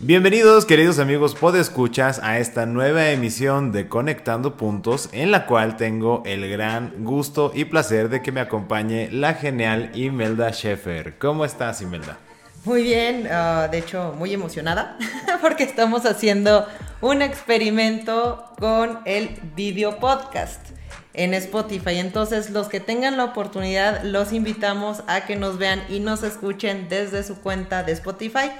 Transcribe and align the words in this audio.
Bienvenidos 0.00 0.64
queridos 0.64 1.00
amigos 1.00 1.34
podescuchas 1.34 2.20
a 2.22 2.38
esta 2.38 2.66
nueva 2.66 3.10
emisión 3.10 3.72
de 3.72 3.88
Conectando 3.88 4.56
Puntos 4.56 5.08
en 5.10 5.32
la 5.32 5.44
cual 5.46 5.76
tengo 5.76 6.22
el 6.24 6.48
gran 6.48 7.02
gusto 7.02 7.50
y 7.52 7.64
placer 7.64 8.08
de 8.08 8.22
que 8.22 8.30
me 8.30 8.40
acompañe 8.40 9.10
la 9.10 9.34
genial 9.34 9.90
Imelda 9.94 10.52
Schaeffer. 10.52 11.18
¿Cómo 11.18 11.44
estás 11.44 11.82
Imelda? 11.82 12.16
Muy 12.64 12.84
bien, 12.84 13.26
ah, 13.28 13.66
de 13.68 13.78
hecho 13.78 14.14
muy 14.16 14.32
emocionada 14.32 14.96
porque 15.40 15.64
estamos 15.64 16.06
haciendo 16.06 16.68
un 17.00 17.20
experimento 17.20 18.44
con 18.60 19.00
el 19.04 19.30
video 19.56 19.98
podcast 19.98 20.64
en 21.12 21.34
Spotify. 21.34 21.96
Entonces 21.98 22.50
los 22.50 22.68
que 22.68 22.78
tengan 22.78 23.16
la 23.16 23.24
oportunidad 23.24 24.04
los 24.04 24.32
invitamos 24.32 25.02
a 25.08 25.22
que 25.22 25.34
nos 25.34 25.58
vean 25.58 25.82
y 25.88 25.98
nos 25.98 26.22
escuchen 26.22 26.88
desde 26.88 27.24
su 27.24 27.40
cuenta 27.40 27.82
de 27.82 27.90
Spotify 27.90 28.52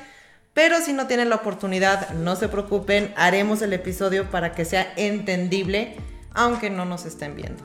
pero 0.55 0.81
si 0.81 0.93
no 0.93 1.07
tienen 1.07 1.29
la 1.29 1.37
oportunidad, 1.37 2.11
no 2.11 2.37
se 2.37 2.49
preocupen, 2.49 3.13
haremos 3.17 3.63
el 3.63 3.73
episodio 3.73 4.31
para 4.31 4.53
que 4.53 4.65
sea 4.65 4.93
entendible, 4.97 5.97
aunque 6.35 6.71
no 6.71 6.85
nos 6.85 7.07
estén 7.07 7.37
viendo. 7.37 7.63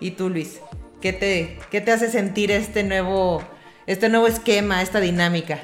Y 0.00 0.12
tú, 0.12 0.28
Luis, 0.28 0.60
¿qué 1.00 1.12
te, 1.12 1.58
qué 1.70 1.80
te 1.80 1.92
hace 1.92 2.10
sentir 2.10 2.50
este 2.50 2.82
nuevo, 2.82 3.42
este 3.86 4.08
nuevo 4.08 4.26
esquema, 4.26 4.82
esta 4.82 5.00
dinámica? 5.00 5.60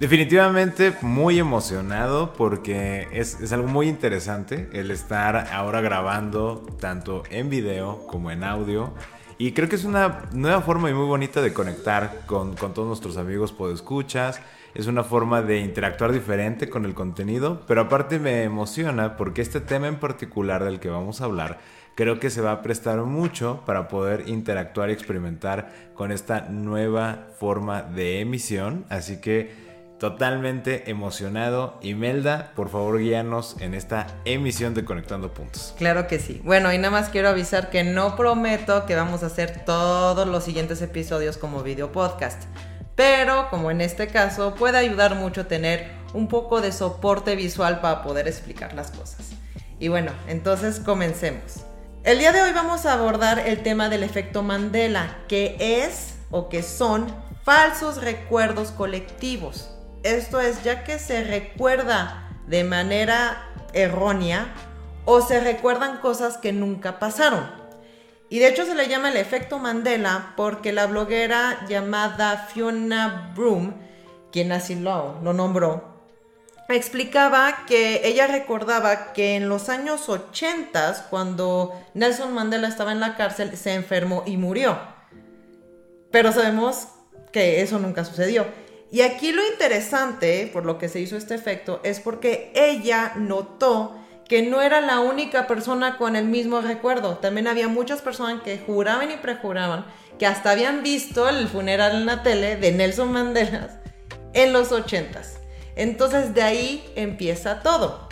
Definitivamente 0.00 0.94
muy 1.02 1.40
emocionado 1.40 2.32
porque 2.32 3.08
es, 3.12 3.40
es, 3.40 3.52
algo 3.52 3.66
muy 3.66 3.88
interesante 3.88 4.68
el 4.72 4.92
estar 4.92 5.48
ahora 5.52 5.80
grabando 5.80 6.64
tanto 6.80 7.24
en 7.30 7.50
video 7.50 8.06
como 8.06 8.30
en 8.30 8.44
audio. 8.44 8.94
Y 9.38 9.52
creo 9.52 9.68
que 9.68 9.74
es 9.74 9.84
una 9.84 10.22
nueva 10.32 10.62
forma 10.62 10.88
y 10.88 10.94
muy 10.94 11.06
bonita 11.06 11.42
de 11.42 11.52
conectar 11.52 12.22
con, 12.26 12.54
con 12.54 12.74
todos 12.74 12.86
nuestros 12.86 13.16
amigos 13.16 13.52
podescuchas 13.52 14.40
es 14.78 14.86
una 14.86 15.02
forma 15.02 15.42
de 15.42 15.58
interactuar 15.58 16.12
diferente 16.12 16.70
con 16.70 16.84
el 16.84 16.94
contenido, 16.94 17.62
pero 17.66 17.80
aparte 17.80 18.20
me 18.20 18.44
emociona 18.44 19.16
porque 19.16 19.42
este 19.42 19.60
tema 19.60 19.88
en 19.88 19.96
particular 19.96 20.62
del 20.64 20.78
que 20.78 20.88
vamos 20.88 21.20
a 21.20 21.24
hablar 21.24 21.58
creo 21.96 22.20
que 22.20 22.30
se 22.30 22.40
va 22.40 22.52
a 22.52 22.62
prestar 22.62 23.00
mucho 23.00 23.64
para 23.66 23.88
poder 23.88 24.28
interactuar 24.28 24.88
y 24.88 24.92
experimentar 24.92 25.72
con 25.94 26.12
esta 26.12 26.42
nueva 26.42 27.26
forma 27.40 27.82
de 27.82 28.20
emisión, 28.20 28.84
así 28.88 29.20
que 29.20 29.50
totalmente 29.98 30.88
emocionado. 30.88 31.80
Imelda, 31.82 32.52
por 32.54 32.68
favor 32.68 33.00
guíanos 33.00 33.56
en 33.58 33.74
esta 33.74 34.06
emisión 34.24 34.74
de 34.74 34.84
Conectando 34.84 35.34
Puntos. 35.34 35.74
Claro 35.76 36.06
que 36.06 36.20
sí. 36.20 36.40
Bueno, 36.44 36.72
y 36.72 36.78
nada 36.78 36.92
más 36.92 37.08
quiero 37.08 37.30
avisar 37.30 37.70
que 37.70 37.82
no 37.82 38.14
prometo 38.14 38.86
que 38.86 38.94
vamos 38.94 39.24
a 39.24 39.26
hacer 39.26 39.64
todos 39.64 40.28
los 40.28 40.44
siguientes 40.44 40.80
episodios 40.82 41.36
como 41.36 41.64
video 41.64 41.90
podcast 41.90 42.44
pero 42.98 43.48
como 43.48 43.70
en 43.70 43.80
este 43.80 44.08
caso 44.08 44.56
puede 44.56 44.76
ayudar 44.76 45.14
mucho 45.14 45.46
tener 45.46 45.88
un 46.14 46.26
poco 46.26 46.60
de 46.60 46.72
soporte 46.72 47.36
visual 47.36 47.80
para 47.80 48.02
poder 48.02 48.26
explicar 48.26 48.74
las 48.74 48.90
cosas. 48.90 49.28
Y 49.78 49.86
bueno, 49.86 50.10
entonces 50.26 50.80
comencemos. 50.80 51.60
El 52.02 52.18
día 52.18 52.32
de 52.32 52.42
hoy 52.42 52.52
vamos 52.52 52.86
a 52.86 52.94
abordar 52.94 53.38
el 53.38 53.62
tema 53.62 53.88
del 53.88 54.02
efecto 54.02 54.42
Mandela, 54.42 55.16
que 55.28 55.84
es 55.84 56.16
o 56.32 56.48
que 56.48 56.64
son 56.64 57.06
falsos 57.44 58.02
recuerdos 58.02 58.72
colectivos. 58.72 59.70
Esto 60.02 60.40
es 60.40 60.64
ya 60.64 60.82
que 60.82 60.98
se 60.98 61.22
recuerda 61.22 62.36
de 62.48 62.64
manera 62.64 63.48
errónea 63.74 64.52
o 65.04 65.20
se 65.20 65.38
recuerdan 65.38 65.98
cosas 65.98 66.36
que 66.36 66.52
nunca 66.52 66.98
pasaron. 66.98 67.67
Y 68.30 68.40
de 68.40 68.48
hecho 68.48 68.66
se 68.66 68.74
le 68.74 68.88
llama 68.88 69.10
el 69.10 69.16
efecto 69.16 69.58
Mandela 69.58 70.34
porque 70.36 70.72
la 70.72 70.86
bloguera 70.86 71.64
llamada 71.68 72.48
Fiona 72.52 73.32
Broom, 73.34 73.74
quien 74.30 74.52
así 74.52 74.74
lo, 74.74 75.18
lo 75.22 75.32
nombró, 75.32 75.98
explicaba 76.68 77.64
que 77.66 78.02
ella 78.04 78.26
recordaba 78.26 79.12
que 79.14 79.36
en 79.36 79.48
los 79.48 79.70
años 79.70 80.08
80, 80.08 81.06
cuando 81.08 81.72
Nelson 81.94 82.34
Mandela 82.34 82.68
estaba 82.68 82.92
en 82.92 83.00
la 83.00 83.16
cárcel, 83.16 83.56
se 83.56 83.72
enfermó 83.72 84.22
y 84.26 84.36
murió. 84.36 84.78
Pero 86.10 86.32
sabemos 86.32 86.88
que 87.32 87.62
eso 87.62 87.78
nunca 87.78 88.04
sucedió. 88.04 88.46
Y 88.90 89.02
aquí 89.02 89.32
lo 89.32 89.46
interesante, 89.46 90.48
por 90.52 90.64
lo 90.64 90.78
que 90.78 90.88
se 90.88 91.00
hizo 91.00 91.16
este 91.16 91.34
efecto, 91.34 91.80
es 91.82 92.00
porque 92.00 92.52
ella 92.54 93.12
notó 93.16 93.97
que 94.28 94.42
no 94.42 94.60
era 94.60 94.80
la 94.80 95.00
única 95.00 95.46
persona 95.46 95.96
con 95.96 96.14
el 96.14 96.26
mismo 96.26 96.60
recuerdo. 96.60 97.16
También 97.16 97.48
había 97.48 97.68
muchas 97.68 98.02
personas 98.02 98.42
que 98.42 98.58
juraban 98.58 99.10
y 99.10 99.16
prejuraban 99.16 99.86
que 100.18 100.26
hasta 100.26 100.50
habían 100.50 100.82
visto 100.82 101.28
el 101.28 101.48
funeral 101.48 101.96
en 101.96 102.06
la 102.06 102.22
tele 102.22 102.56
de 102.56 102.72
Nelson 102.72 103.12
Mandela 103.12 103.80
en 104.34 104.52
los 104.52 104.70
ochentas. 104.72 105.38
Entonces 105.76 106.34
de 106.34 106.42
ahí 106.42 106.92
empieza 106.96 107.60
todo. 107.62 108.08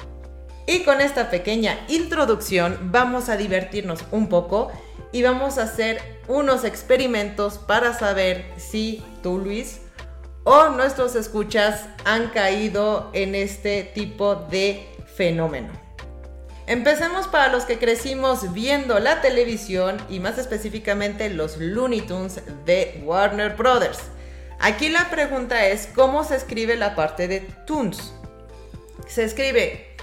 Y 0.66 0.82
con 0.82 1.00
esta 1.00 1.30
pequeña 1.30 1.78
introducción 1.88 2.90
vamos 2.90 3.28
a 3.28 3.36
divertirnos 3.36 4.04
un 4.10 4.28
poco 4.28 4.72
y 5.12 5.22
vamos 5.22 5.58
a 5.58 5.64
hacer 5.64 6.00
unos 6.26 6.64
experimentos 6.64 7.58
para 7.58 7.96
saber 7.96 8.46
si 8.56 9.02
tú, 9.22 9.38
Luis, 9.38 9.80
o 10.44 10.68
nuestros 10.70 11.14
escuchas 11.14 11.86
han 12.04 12.28
caído 12.28 13.10
en 13.12 13.34
este 13.34 13.82
tipo 13.82 14.34
de 14.34 14.88
fenómeno. 15.16 15.85
Empecemos 16.66 17.28
para 17.28 17.52
los 17.52 17.64
que 17.64 17.78
crecimos 17.78 18.52
viendo 18.52 18.98
la 18.98 19.20
televisión 19.20 20.04
y 20.08 20.18
más 20.18 20.36
específicamente 20.36 21.30
los 21.30 21.58
Looney 21.58 22.00
Tunes 22.00 22.40
de 22.64 23.00
Warner 23.04 23.54
Brothers. 23.54 24.00
Aquí 24.58 24.88
la 24.88 25.08
pregunta 25.08 25.64
es, 25.68 25.86
¿cómo 25.94 26.24
se 26.24 26.34
escribe 26.34 26.74
la 26.74 26.96
parte 26.96 27.28
de 27.28 27.42
Tunes? 27.66 28.12
Se 29.06 29.22
escribe 29.22 29.94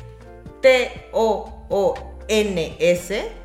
T-O-O-N-S, 0.61 1.61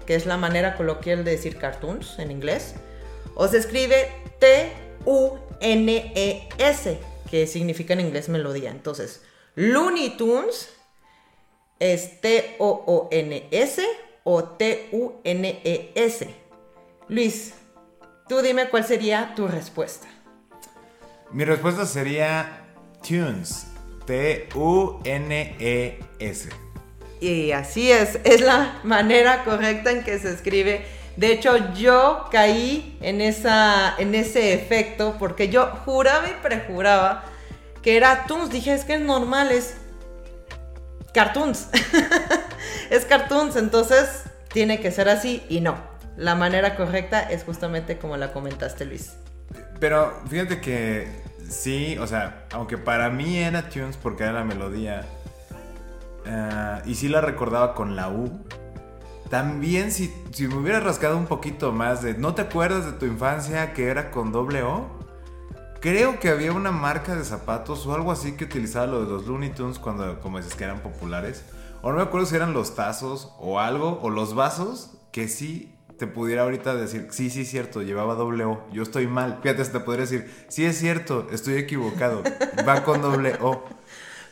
que 0.07 0.15
es 0.15 0.25
la 0.25 0.37
manera 0.37 0.77
coloquial 0.77 1.25
de 1.25 1.33
decir 1.33 1.57
cartoons 1.57 2.21
en 2.21 2.31
inglés, 2.31 2.77
o 3.35 3.49
se 3.49 3.59
escribe 3.59 4.13
T-U-N-E-S, 4.39 4.79
que 7.29 7.49
significa 7.49 7.95
en 7.95 8.01
inglés 8.01 8.29
melodía. 8.29 8.71
Entonces, 8.71 9.23
Looney 9.57 10.17
Tunes 10.17 10.69
es 11.79 12.21
T-O-O-N-S 12.21 13.83
o 14.25 14.45
T-U-N-E-S. 14.45 16.29
Luis, 17.09 17.55
tú 18.29 18.43
dime 18.43 18.69
cuál 18.69 18.85
sería 18.85 19.33
tu 19.35 19.49
respuesta. 19.49 20.07
Mi 21.31 21.45
respuesta 21.45 21.87
sería 21.87 22.67
Tunes. 23.07 23.67
T-U-N-E-S. 24.07 24.59
Y 27.21 27.53
así 27.53 27.91
es, 27.91 28.19
es 28.25 28.41
la 28.41 28.81
manera 28.85 29.45
correcta 29.45 29.91
en 29.91 30.03
que 30.05 30.19
se 30.19 30.33
escribe. 30.33 30.85
De 31.17 31.33
hecho, 31.33 31.75
yo 31.75 32.27
caí 32.31 32.97
en, 33.01 33.21
esa, 33.21 33.95
en 33.99 34.15
ese 34.15 34.55
efecto 34.55 35.17
porque 35.19 35.49
yo 35.49 35.67
juraba 35.85 36.29
y 36.29 36.35
prejuraba 36.43 37.25
que 37.83 37.97
era 37.97 38.25
Tunes. 38.27 38.51
Dije, 38.51 38.73
es 38.73 38.85
que 38.85 38.95
es 38.95 39.01
normal, 39.01 39.51
es 39.51 39.77
cartoons. 41.13 41.69
es 42.91 43.05
cartoons, 43.05 43.57
entonces 43.57 44.25
tiene 44.53 44.81
que 44.81 44.91
ser 44.91 45.09
así 45.09 45.43
y 45.49 45.61
no. 45.61 45.77
La 46.17 46.35
manera 46.35 46.75
correcta 46.75 47.21
es 47.21 47.45
justamente 47.45 47.99
como 47.99 48.17
la 48.17 48.33
comentaste, 48.33 48.85
Luis. 48.85 49.17
Pero 49.79 50.21
fíjate 50.29 50.61
que 50.61 51.09
sí, 51.49 51.97
o 51.99 52.07
sea, 52.07 52.47
aunque 52.53 52.77
para 52.77 53.11
mí 53.11 53.39
era 53.39 53.69
tunes 53.69 53.97
porque 53.97 54.25
era 54.25 54.33
la 54.33 54.45
melodía, 54.45 55.05
eh, 56.27 56.83
y 56.87 56.95
sí 56.95 57.09
la 57.09 57.21
recordaba 57.21 57.75
con 57.75 57.95
la 57.95 58.09
U, 58.09 58.45
también 59.31 59.93
si, 59.93 60.13
si 60.33 60.49
me 60.49 60.57
hubiera 60.57 60.81
rascado 60.81 61.17
un 61.17 61.27
poquito 61.27 61.73
más 61.73 62.03
de, 62.03 62.15
¿no 62.15 62.35
te 62.35 62.43
acuerdas 62.43 62.87
de 62.87 62.93
tu 62.93 63.07
infancia 63.07 63.73
que 63.73 63.89
era 63.89 64.11
con 64.11 64.33
doble 64.33 64.63
O? 64.63 64.98
Creo 65.81 66.19
que 66.19 66.29
había 66.29 66.53
una 66.53 66.73
marca 66.73 67.15
de 67.15 67.25
zapatos 67.25 67.87
o 67.87 67.95
algo 67.95 68.11
así 68.11 68.33
que 68.33 68.45
utilizaba 68.45 68.87
lo 68.87 69.05
de 69.05 69.11
los 69.11 69.27
Looney 69.27 69.51
Tunes 69.51 69.79
cuando, 69.79 70.21
como 70.21 70.39
dices, 70.39 70.55
que 70.55 70.65
eran 70.65 70.81
populares. 70.81 71.45
O 71.83 71.91
no 71.91 71.99
me 71.99 72.03
acuerdo 72.03 72.27
si 72.27 72.35
eran 72.35 72.53
los 72.53 72.75
tazos 72.75 73.33
o 73.39 73.61
algo, 73.61 74.01
o 74.03 74.11
los 74.11 74.35
vasos, 74.35 74.91
que 75.13 75.29
sí 75.29 75.73
te 75.99 76.07
pudiera 76.07 76.43
ahorita 76.43 76.75
decir, 76.75 77.09
sí, 77.11 77.29
sí, 77.29 77.45
cierto, 77.45 77.83
llevaba 77.83 78.15
doble 78.15 78.45
O, 78.45 78.67
yo 78.73 78.83
estoy 78.83 79.07
mal. 79.07 79.41
Fíjate, 79.43 79.65
te 79.65 79.81
podría 79.81 80.07
decir, 80.07 80.33
sí, 80.49 80.65
es 80.65 80.79
cierto, 80.79 81.27
estoy 81.33 81.55
equivocado, 81.55 82.23
va 82.67 82.85
con 82.85 83.03
doble 83.03 83.37
O. 83.41 83.65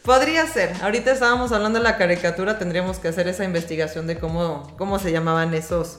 Podría 0.02 0.46
ser. 0.46 0.72
Ahorita 0.82 1.10
estábamos 1.10 1.50
hablando 1.50 1.80
de 1.80 1.84
la 1.84 1.96
caricatura, 1.96 2.58
tendríamos 2.58 2.98
que 2.98 3.08
hacer 3.08 3.26
esa 3.26 3.44
investigación 3.44 4.06
de 4.06 4.18
cómo, 4.18 4.72
cómo 4.78 5.00
se 5.00 5.10
llamaban 5.10 5.52
esos, 5.54 5.98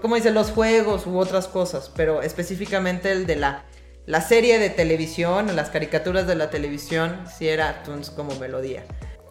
cómo 0.00 0.14
dicen 0.14 0.34
los 0.34 0.52
juegos 0.52 1.06
u 1.06 1.18
otras 1.18 1.48
cosas, 1.48 1.90
pero 1.96 2.22
específicamente 2.22 3.10
el 3.10 3.26
de 3.26 3.34
la, 3.36 3.64
la 4.06 4.20
serie 4.20 4.58
de 4.58 4.70
televisión, 4.70 5.54
las 5.54 5.70
caricaturas 5.70 6.26
de 6.26 6.34
la 6.34 6.50
televisión, 6.50 7.24
si 7.26 7.48
era 7.48 7.82
Toons 7.82 8.10
como 8.10 8.34
melodía. 8.36 8.84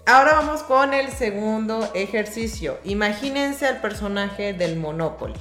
Ahora 0.05 0.33
vamos 0.33 0.63
con 0.63 0.93
el 0.93 1.09
segundo 1.11 1.89
ejercicio. 1.93 2.79
Imagínense 2.83 3.67
al 3.67 3.81
personaje 3.81 4.53
del 4.53 4.75
Monopoly. 4.77 5.39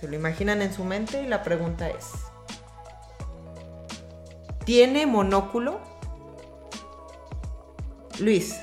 Se 0.00 0.08
lo 0.08 0.16
imaginan 0.16 0.62
en 0.62 0.72
su 0.72 0.84
mente 0.84 1.22
y 1.22 1.26
la 1.26 1.42
pregunta 1.42 1.88
es, 1.88 2.06
¿tiene 4.64 5.06
monóculo? 5.06 5.80
Luis, 8.18 8.58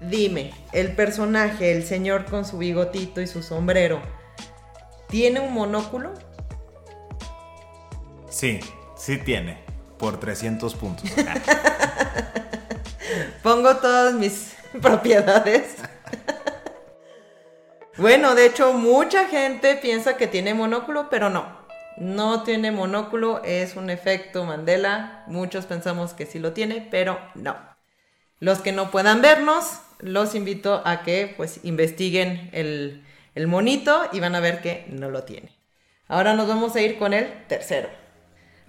dime, 0.00 0.52
el 0.72 0.94
personaje, 0.94 1.72
el 1.72 1.84
señor 1.84 2.26
con 2.26 2.44
su 2.44 2.58
bigotito 2.58 3.20
y 3.20 3.26
su 3.26 3.42
sombrero, 3.42 4.00
¿tiene 5.08 5.40
un 5.40 5.54
monóculo? 5.54 6.12
Sí, 8.28 8.60
sí 9.00 9.16
tiene, 9.16 9.58
por 9.98 10.20
300 10.20 10.74
puntos. 10.74 11.10
Pongo 13.42 13.76
todas 13.76 14.14
mis 14.14 14.54
propiedades. 14.82 15.76
Bueno, 17.96 18.34
de 18.34 18.46
hecho, 18.46 18.72
mucha 18.72 19.28
gente 19.28 19.76
piensa 19.76 20.16
que 20.16 20.26
tiene 20.26 20.54
monóculo, 20.54 21.10
pero 21.10 21.28
no. 21.28 21.44
No 21.98 22.44
tiene 22.44 22.70
monóculo, 22.70 23.42
es 23.44 23.76
un 23.76 23.90
efecto 23.90 24.46
Mandela. 24.46 25.24
Muchos 25.26 25.66
pensamos 25.66 26.14
que 26.14 26.24
sí 26.24 26.38
lo 26.38 26.54
tiene, 26.54 26.88
pero 26.90 27.20
no. 27.34 27.56
Los 28.38 28.60
que 28.60 28.72
no 28.72 28.90
puedan 28.90 29.20
vernos, 29.20 29.82
los 29.98 30.34
invito 30.34 30.80
a 30.86 31.02
que 31.02 31.34
pues 31.36 31.60
investiguen 31.62 32.48
el, 32.54 33.04
el 33.34 33.46
monito 33.48 34.08
y 34.12 34.20
van 34.20 34.34
a 34.34 34.40
ver 34.40 34.62
que 34.62 34.86
no 34.88 35.10
lo 35.10 35.24
tiene. 35.24 35.54
Ahora 36.08 36.32
nos 36.32 36.48
vamos 36.48 36.74
a 36.76 36.80
ir 36.80 36.98
con 36.98 37.12
el 37.12 37.46
tercero. 37.48 37.99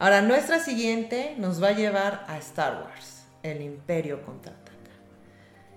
Ahora, 0.01 0.23
nuestra 0.23 0.59
siguiente 0.59 1.35
nos 1.37 1.61
va 1.61 1.67
a 1.67 1.71
llevar 1.73 2.25
a 2.27 2.39
Star 2.39 2.81
Wars, 2.83 3.23
el 3.43 3.61
Imperio 3.61 4.23
contraataca. 4.25 4.71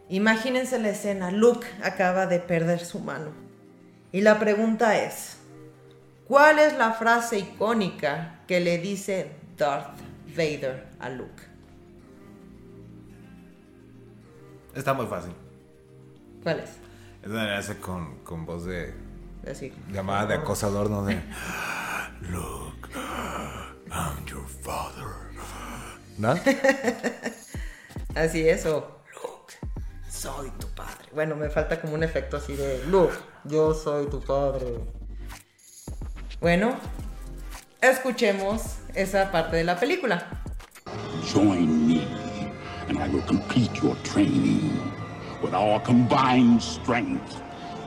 Imagínense 0.09 0.79
la 0.79 0.89
escena, 0.89 1.31
Luke 1.31 1.67
acaba 1.83 2.27
de 2.27 2.39
perder 2.39 2.83
su 2.83 3.01
mano. 3.01 3.33
Y 4.13 4.23
la 4.23 4.39
pregunta 4.39 4.99
es, 4.99 5.37
¿cuál 6.27 6.59
es 6.59 6.73
la 6.79 6.93
frase 6.95 7.39
icónica 7.39 8.41
que 8.47 8.61
le 8.61 8.79
dice 8.79 9.31
Darth 9.59 9.99
Vader 10.35 10.87
a 11.01 11.11
Luke? 11.11 11.43
Está 14.75 14.95
muy 14.95 15.05
fácil. 15.07 15.35
¿Cuál 16.43 16.61
es? 16.61 16.71
Es 17.23 17.29
una 17.29 17.59
hace 17.59 17.77
con, 17.79 18.21
con 18.21 18.47
voz 18.47 18.65
de 18.65 18.95
Así. 19.47 19.71
llamada 19.93 20.25
de 20.25 20.35
acosador, 20.37 20.89
¿no? 20.89 21.05
De 21.05 21.21
Look, 22.31 22.89
I'm 23.91 24.25
your 24.27 24.47
father. 24.47 25.15
¿No? 26.19 26.35
Así 28.15 28.49
es, 28.49 28.65
o 28.67 29.01
Luke, 29.13 29.55
soy 30.09 30.51
tu 30.59 30.69
padre. 30.69 31.09
Bueno, 31.13 31.35
me 31.35 31.49
falta 31.51 31.81
como 31.81 31.95
un 31.95 32.03
efecto 32.05 32.37
así 32.37 32.55
de 32.55 32.85
Luke, 32.87 33.15
yo 33.45 33.75
soy 33.75 34.07
tu 34.07 34.21
padre. 34.21 34.67
Bueno, 36.41 36.77
escuchemos 37.81 38.77
esa 38.95 39.33
parte 39.33 39.57
de 39.57 39.65
la 39.65 39.77
película. 39.77 40.25
Join 41.33 41.89
me, 41.89 42.07
and 42.89 42.99
I 42.99 43.09
will 43.09 43.27
complete 43.27 43.75
your 43.83 43.97
training. 44.05 44.81
With 45.43 45.55
our 45.55 45.81
combined 45.83 46.63
strength, 46.63 47.43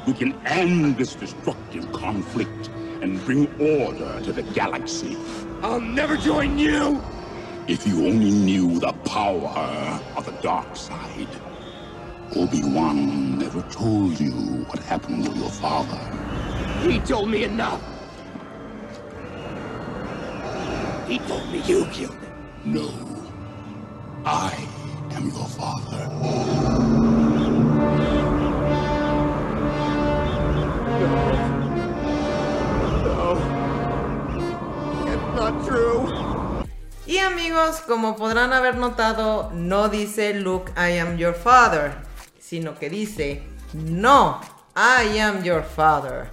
we 0.06 0.14
can 0.14 0.36
end 0.46 0.98
this 0.98 1.16
destructive 1.16 1.90
conflict 1.94 2.70
and 3.02 3.24
bring 3.26 3.48
order 3.60 4.22
to 4.24 4.32
the 4.34 4.44
galaxy. 4.44 5.18
I'll 5.62 5.82
never 5.82 6.18
join 6.18 6.58
you! 6.58 7.02
If 7.68 7.86
you 7.86 8.08
only 8.08 8.32
knew 8.32 8.80
the 8.80 8.94
power 8.94 10.02
of 10.16 10.26
the 10.26 10.32
dark 10.42 10.76
side. 10.76 11.28
Obi-Wan 12.36 13.38
never 13.38 13.62
told 13.64 14.20
you 14.20 14.32
what 14.68 14.80
happened 14.80 15.26
to 15.26 15.32
your 15.32 15.50
father. 15.50 15.98
He 16.90 17.00
told 17.00 17.30
me 17.30 17.44
enough. 17.44 17.82
He 21.08 21.20
told 21.20 21.50
me 21.52 21.60
you 21.60 21.86
killed 21.86 21.96
him. 21.96 22.18
No. 22.66 22.90
I 24.26 24.68
am 25.12 25.30
your 25.30 25.48
father. 25.48 27.18
It's 31.00 31.47
Y 37.06 37.20
amigos, 37.20 37.82
como 37.88 38.18
podrán 38.18 38.52
haber 38.52 38.76
notado, 38.76 39.50
no 39.54 39.88
dice 39.88 40.34
Luke, 40.34 40.72
I 40.76 40.98
am 40.98 41.18
your 41.18 41.34
father, 41.34 41.94
sino 42.40 42.78
que 42.78 42.90
dice, 42.90 43.44
no, 43.74 44.42
I 44.76 45.18
am 45.20 45.42
your 45.42 45.64
father. 45.64 46.30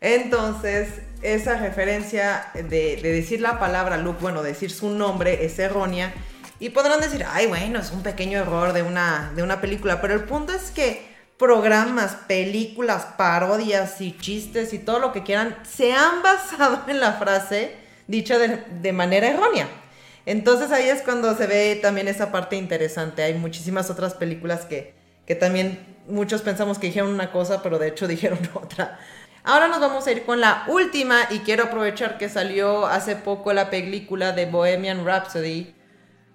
Entonces, 0.00 0.88
esa 1.22 1.56
referencia 1.56 2.50
de, 2.54 3.00
de 3.02 3.12
decir 3.12 3.40
la 3.40 3.58
palabra 3.58 3.96
Luke, 3.96 4.18
bueno, 4.20 4.42
decir 4.42 4.70
su 4.70 4.90
nombre 4.90 5.44
es 5.44 5.58
errónea. 5.58 6.12
Y 6.58 6.68
podrán 6.68 7.00
decir, 7.00 7.24
ay, 7.26 7.46
bueno, 7.46 7.78
es 7.78 7.90
un 7.90 8.02
pequeño 8.02 8.38
error 8.38 8.74
de 8.74 8.82
una, 8.82 9.32
de 9.34 9.42
una 9.42 9.62
película. 9.62 10.02
Pero 10.02 10.12
el 10.12 10.24
punto 10.24 10.52
es 10.52 10.70
que 10.70 11.10
programas, 11.38 12.14
películas, 12.28 13.06
parodias 13.16 14.02
y 14.02 14.16
chistes 14.18 14.74
y 14.74 14.78
todo 14.78 14.98
lo 14.98 15.12
que 15.12 15.22
quieran 15.22 15.56
se 15.66 15.94
han 15.94 16.22
basado 16.22 16.82
en 16.86 17.00
la 17.00 17.14
frase 17.14 17.74
dicha 18.10 18.38
de, 18.38 18.62
de 18.82 18.92
manera 18.92 19.28
errónea. 19.28 19.68
Entonces 20.26 20.70
ahí 20.70 20.88
es 20.88 21.02
cuando 21.02 21.34
se 21.36 21.46
ve 21.46 21.78
también 21.80 22.08
esa 22.08 22.30
parte 22.30 22.56
interesante. 22.56 23.22
Hay 23.22 23.34
muchísimas 23.34 23.90
otras 23.90 24.14
películas 24.14 24.64
que, 24.66 24.94
que 25.26 25.34
también 25.34 25.78
muchos 26.06 26.42
pensamos 26.42 26.78
que 26.78 26.88
dijeron 26.88 27.10
una 27.10 27.32
cosa, 27.32 27.62
pero 27.62 27.78
de 27.78 27.88
hecho 27.88 28.06
dijeron 28.08 28.38
otra. 28.54 28.98
Ahora 29.42 29.68
nos 29.68 29.80
vamos 29.80 30.06
a 30.06 30.12
ir 30.12 30.24
con 30.24 30.40
la 30.40 30.64
última 30.68 31.20
y 31.30 31.38
quiero 31.38 31.64
aprovechar 31.64 32.18
que 32.18 32.28
salió 32.28 32.86
hace 32.86 33.16
poco 33.16 33.52
la 33.54 33.70
película 33.70 34.32
de 34.32 34.46
Bohemian 34.46 35.06
Rhapsody 35.06 35.74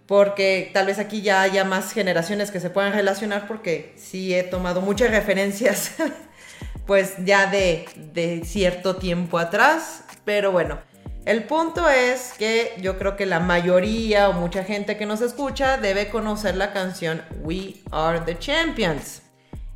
porque 0.08 0.70
tal 0.74 0.88
vez 0.88 1.00
aquí 1.00 1.22
ya 1.22 1.42
haya 1.42 1.64
más 1.64 1.92
generaciones 1.92 2.52
que 2.52 2.60
se 2.60 2.70
puedan 2.70 2.94
relacionar 2.94 3.48
porque 3.48 3.94
sí 3.98 4.34
he 4.34 4.44
tomado 4.44 4.82
muchas 4.82 5.12
referencias 5.12 5.96
pues 6.88 7.14
ya 7.24 7.48
de, 7.48 7.86
de 8.14 8.44
cierto 8.46 8.96
tiempo 8.96 9.38
atrás, 9.38 10.04
pero 10.24 10.52
bueno. 10.52 10.80
El 11.26 11.46
punto 11.46 11.90
es 11.90 12.34
que 12.38 12.76
yo 12.80 13.00
creo 13.00 13.16
que 13.16 13.26
la 13.26 13.40
mayoría 13.40 14.30
o 14.30 14.34
mucha 14.34 14.64
gente 14.64 14.96
que 14.96 15.08
nos 15.08 15.22
escucha 15.22 15.78
debe 15.78 16.10
conocer 16.10 16.56
la 16.56 16.72
canción 16.72 17.24
We 17.42 17.78
Are 17.92 18.20
the 18.20 18.38
Champions. 18.38 19.24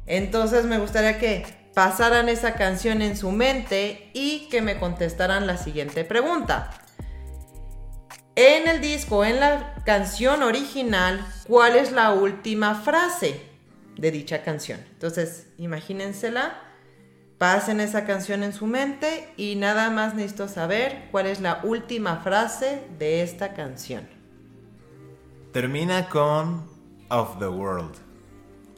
Entonces 0.05 0.65
me 0.65 0.77
gustaría 0.77 1.17
que 1.17 1.71
pasaran 1.73 2.29
esa 2.29 2.53
canción 2.53 3.01
en 3.01 3.17
su 3.17 3.31
mente 3.31 4.11
y 4.13 4.47
que 4.49 4.61
me 4.61 4.77
contestaran 4.77 5.47
la 5.47 5.57
siguiente 5.57 6.05
pregunta. 6.05 6.69
En 8.35 8.67
el 8.67 8.79
disco, 8.79 9.25
en 9.25 9.39
la 9.39 9.73
canción 9.85 10.43
original, 10.43 11.25
¿cuál 11.47 11.75
es 11.75 11.91
la 11.91 12.13
última 12.13 12.75
frase 12.75 13.41
de 13.97 14.11
dicha 14.11 14.43
canción? 14.43 14.79
Entonces, 14.91 15.47
imagínensela, 15.57 16.68
pasen 17.39 17.79
esa 17.79 18.05
canción 18.05 18.43
en 18.43 18.53
su 18.53 18.67
mente 18.67 19.29
y 19.37 19.55
nada 19.55 19.89
más 19.89 20.13
necesito 20.13 20.47
saber 20.47 21.07
cuál 21.09 21.25
es 21.25 21.39
la 21.39 21.61
última 21.63 22.17
frase 22.17 22.83
de 22.99 23.23
esta 23.23 23.53
canción. 23.53 24.07
Termina 25.53 26.07
con 26.09 26.67
Of 27.09 27.39
the 27.39 27.47
World. 27.47 27.95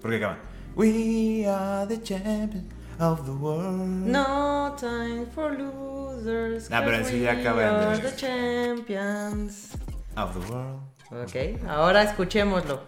Porque 0.01 0.17
acaba. 0.17 0.37
We 0.75 1.45
are 1.45 1.85
the 1.87 2.01
champions 2.01 2.71
of 2.99 3.25
the 3.25 3.31
world. 3.31 4.05
No 4.07 4.75
time 4.79 5.25
for 5.35 5.51
losers. 5.51 6.69
Ah, 6.71 6.81
pero 6.85 6.97
'cause 6.99 7.09
eso 7.09 7.17
ya 7.17 7.31
we 7.33 7.39
acaba 7.41 7.63
en 7.63 7.75
are 7.75 7.97
the 7.99 8.15
champions. 8.15 9.71
Of 10.15 10.33
the 10.33 10.51
world. 10.51 10.79
Ok, 11.11 11.67
ahora 11.67 12.03
escuchémoslo. 12.03 12.79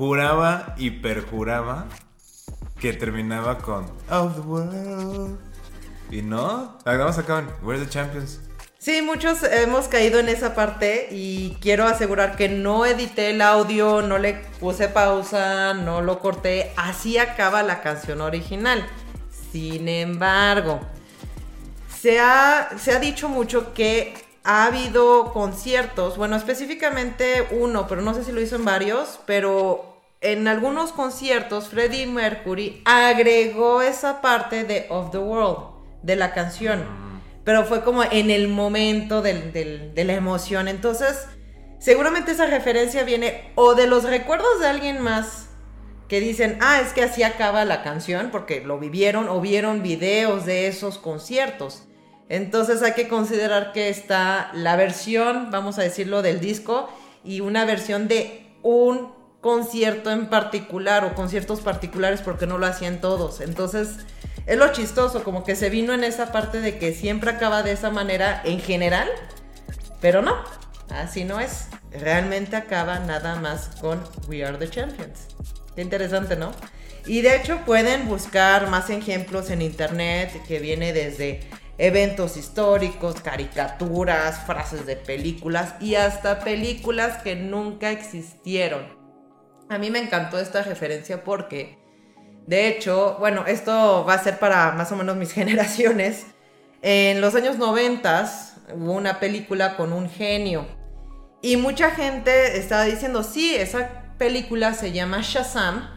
Juraba 0.00 0.74
y 0.78 0.92
perjuraba 0.92 1.84
que 2.80 2.94
terminaba 2.94 3.58
con 3.58 3.84
Of 4.08 4.34
the 4.36 4.40
World. 4.40 5.38
Y 6.10 6.22
no, 6.22 6.78
además 6.86 7.18
acaban 7.18 7.50
We're 7.62 7.84
the 7.84 7.90
Champions. 7.90 8.40
Sí, 8.78 9.02
muchos 9.02 9.42
hemos 9.42 9.88
caído 9.88 10.18
en 10.18 10.30
esa 10.30 10.54
parte 10.54 11.08
y 11.10 11.58
quiero 11.60 11.84
asegurar 11.84 12.36
que 12.36 12.48
no 12.48 12.86
edité 12.86 13.28
el 13.28 13.42
audio, 13.42 14.00
no 14.00 14.16
le 14.16 14.36
puse 14.58 14.88
pausa, 14.88 15.74
no 15.74 16.00
lo 16.00 16.18
corté. 16.20 16.72
Así 16.78 17.18
acaba 17.18 17.62
la 17.62 17.82
canción 17.82 18.22
original. 18.22 18.88
Sin 19.52 19.86
embargo, 19.86 20.80
se 22.00 22.20
ha, 22.20 22.70
se 22.78 22.92
ha 22.92 23.00
dicho 23.00 23.28
mucho 23.28 23.74
que 23.74 24.14
ha 24.44 24.64
habido 24.64 25.34
conciertos, 25.34 26.16
bueno, 26.16 26.36
específicamente 26.36 27.46
uno, 27.50 27.86
pero 27.86 28.00
no 28.00 28.14
sé 28.14 28.24
si 28.24 28.32
lo 28.32 28.40
hizo 28.40 28.56
en 28.56 28.64
varios, 28.64 29.20
pero 29.26 29.89
en 30.20 30.48
algunos 30.48 30.92
conciertos 30.92 31.68
Freddie 31.68 32.06
Mercury 32.06 32.82
agregó 32.84 33.82
esa 33.82 34.20
parte 34.20 34.64
de 34.64 34.86
Of 34.90 35.12
the 35.12 35.18
World, 35.18 35.70
de 36.02 36.16
la 36.16 36.32
canción, 36.34 36.84
pero 37.44 37.64
fue 37.64 37.82
como 37.82 38.02
en 38.04 38.30
el 38.30 38.48
momento 38.48 39.22
del- 39.22 39.52
del- 39.52 39.94
de 39.94 40.04
la 40.04 40.14
emoción, 40.14 40.68
entonces 40.68 41.26
seguramente 41.78 42.32
esa 42.32 42.46
referencia 42.46 43.02
viene 43.04 43.50
o 43.54 43.74
de 43.74 43.86
los 43.86 44.04
recuerdos 44.04 44.60
de 44.60 44.66
alguien 44.68 45.00
más 45.00 45.46
que 46.08 46.20
dicen, 46.20 46.58
ah, 46.60 46.80
es 46.80 46.92
que 46.92 47.02
así 47.04 47.22
acaba 47.22 47.64
la 47.64 47.82
canción, 47.82 48.30
porque 48.32 48.60
lo 48.62 48.78
vivieron 48.78 49.28
o 49.28 49.40
vieron 49.40 49.80
videos 49.82 50.44
de 50.44 50.66
esos 50.66 50.98
conciertos. 50.98 51.84
Entonces 52.28 52.82
hay 52.82 52.92
que 52.94 53.06
considerar 53.08 53.72
que 53.72 53.88
está 53.88 54.50
la 54.52 54.74
versión, 54.76 55.50
vamos 55.52 55.78
a 55.78 55.82
decirlo, 55.82 56.22
del 56.22 56.40
disco 56.40 56.88
y 57.24 57.40
una 57.40 57.64
versión 57.64 58.08
de 58.08 58.44
un 58.62 59.19
concierto 59.40 60.10
en 60.10 60.26
particular 60.26 61.04
o 61.04 61.14
conciertos 61.14 61.60
particulares 61.60 62.20
porque 62.22 62.46
no 62.46 62.58
lo 62.58 62.66
hacían 62.66 63.00
todos. 63.00 63.40
Entonces 63.40 63.96
es 64.46 64.58
lo 64.58 64.72
chistoso, 64.72 65.22
como 65.22 65.44
que 65.44 65.56
se 65.56 65.70
vino 65.70 65.92
en 65.92 66.04
esa 66.04 66.32
parte 66.32 66.60
de 66.60 66.78
que 66.78 66.92
siempre 66.92 67.30
acaba 67.30 67.62
de 67.62 67.72
esa 67.72 67.90
manera 67.90 68.42
en 68.44 68.60
general, 68.60 69.08
pero 70.00 70.22
no, 70.22 70.36
así 70.90 71.24
no 71.24 71.40
es. 71.40 71.68
Realmente 71.92 72.56
acaba 72.56 73.00
nada 73.00 73.36
más 73.36 73.70
con 73.80 74.02
We 74.28 74.44
Are 74.44 74.58
the 74.58 74.68
Champions. 74.68 75.26
Qué 75.74 75.82
interesante, 75.82 76.36
¿no? 76.36 76.52
Y 77.06 77.22
de 77.22 77.36
hecho 77.36 77.58
pueden 77.64 78.08
buscar 78.08 78.68
más 78.68 78.90
ejemplos 78.90 79.50
en 79.50 79.62
internet 79.62 80.42
que 80.46 80.58
viene 80.58 80.92
desde 80.92 81.40
eventos 81.78 82.36
históricos, 82.36 83.20
caricaturas, 83.22 84.44
frases 84.44 84.84
de 84.84 84.96
películas 84.96 85.74
y 85.80 85.94
hasta 85.94 86.40
películas 86.40 87.22
que 87.22 87.36
nunca 87.36 87.90
existieron. 87.90 88.99
A 89.70 89.78
mí 89.78 89.88
me 89.88 90.00
encantó 90.00 90.40
esta 90.40 90.62
referencia 90.62 91.22
porque, 91.22 91.78
de 92.48 92.66
hecho, 92.66 93.16
bueno, 93.20 93.46
esto 93.46 94.04
va 94.04 94.14
a 94.14 94.18
ser 94.22 94.40
para 94.40 94.72
más 94.72 94.90
o 94.90 94.96
menos 94.96 95.16
mis 95.16 95.32
generaciones. 95.40 96.26
En 96.82 97.20
los 97.20 97.36
años 97.36 97.56
90 97.56 98.30
hubo 98.74 98.92
una 98.92 99.20
película 99.20 99.76
con 99.76 99.92
un 99.92 100.10
genio 100.10 100.66
y 101.40 101.56
mucha 101.56 101.92
gente 101.92 102.58
estaba 102.58 102.82
diciendo, 102.82 103.22
sí, 103.22 103.54
esa 103.54 104.14
película 104.18 104.74
se 104.74 104.90
llama 104.90 105.20
Shazam. 105.22 105.88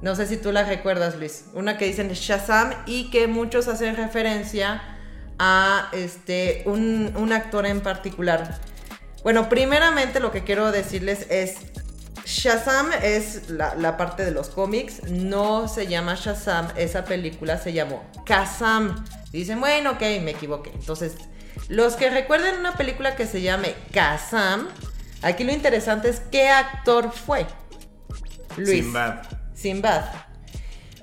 No 0.00 0.16
sé 0.16 0.26
si 0.26 0.38
tú 0.38 0.50
la 0.50 0.64
recuerdas, 0.64 1.16
Luis. 1.16 1.44
Una 1.52 1.76
que 1.76 1.84
dicen 1.84 2.08
Shazam 2.08 2.72
y 2.86 3.10
que 3.10 3.26
muchos 3.26 3.68
hacen 3.68 3.94
referencia 3.94 4.82
a 5.38 5.90
este, 5.92 6.62
un, 6.64 7.12
un 7.14 7.32
actor 7.34 7.66
en 7.66 7.82
particular. 7.82 8.58
Bueno, 9.22 9.50
primeramente 9.50 10.18
lo 10.18 10.32
que 10.32 10.44
quiero 10.44 10.72
decirles 10.72 11.26
es, 11.28 11.56
Shazam 12.30 12.92
es 13.02 13.50
la, 13.50 13.74
la 13.74 13.96
parte 13.96 14.24
de 14.24 14.30
los 14.30 14.50
cómics, 14.50 15.02
no 15.10 15.66
se 15.66 15.88
llama 15.88 16.14
Shazam, 16.14 16.68
esa 16.76 17.04
película 17.04 17.58
se 17.58 17.72
llamó 17.72 18.04
Kazam. 18.24 19.04
Dicen, 19.32 19.58
bueno, 19.58 19.92
ok, 19.92 20.00
me 20.22 20.30
equivoqué. 20.30 20.70
Entonces, 20.70 21.14
los 21.68 21.96
que 21.96 22.08
recuerden 22.08 22.58
una 22.60 22.76
película 22.76 23.16
que 23.16 23.26
se 23.26 23.42
llame 23.42 23.74
Kazam, 23.92 24.68
aquí 25.22 25.42
lo 25.42 25.52
interesante 25.52 26.08
es 26.08 26.20
qué 26.30 26.48
actor 26.48 27.10
fue. 27.12 27.46
Luis. 28.56 28.84
Sinbad. 28.84 29.14
Sinbad. 29.54 30.04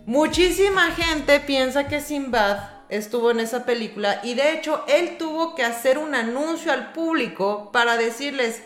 Muchísima 0.06 0.92
gente 0.92 1.42
piensa 1.42 1.90
que 1.90 2.00
Sinbad 2.00 2.60
estuvo 2.88 3.32
en 3.32 3.42
esa 3.42 3.66
película 3.66 4.22
y 4.24 4.36
de 4.36 4.54
hecho 4.54 4.86
él 4.88 5.18
tuvo 5.18 5.56
que 5.56 5.66
hacer 5.66 5.98
un 5.98 6.16
anuncio 6.16 6.72
al 6.72 6.94
público 6.94 7.70
para 7.74 7.98
decirles, 7.98 8.62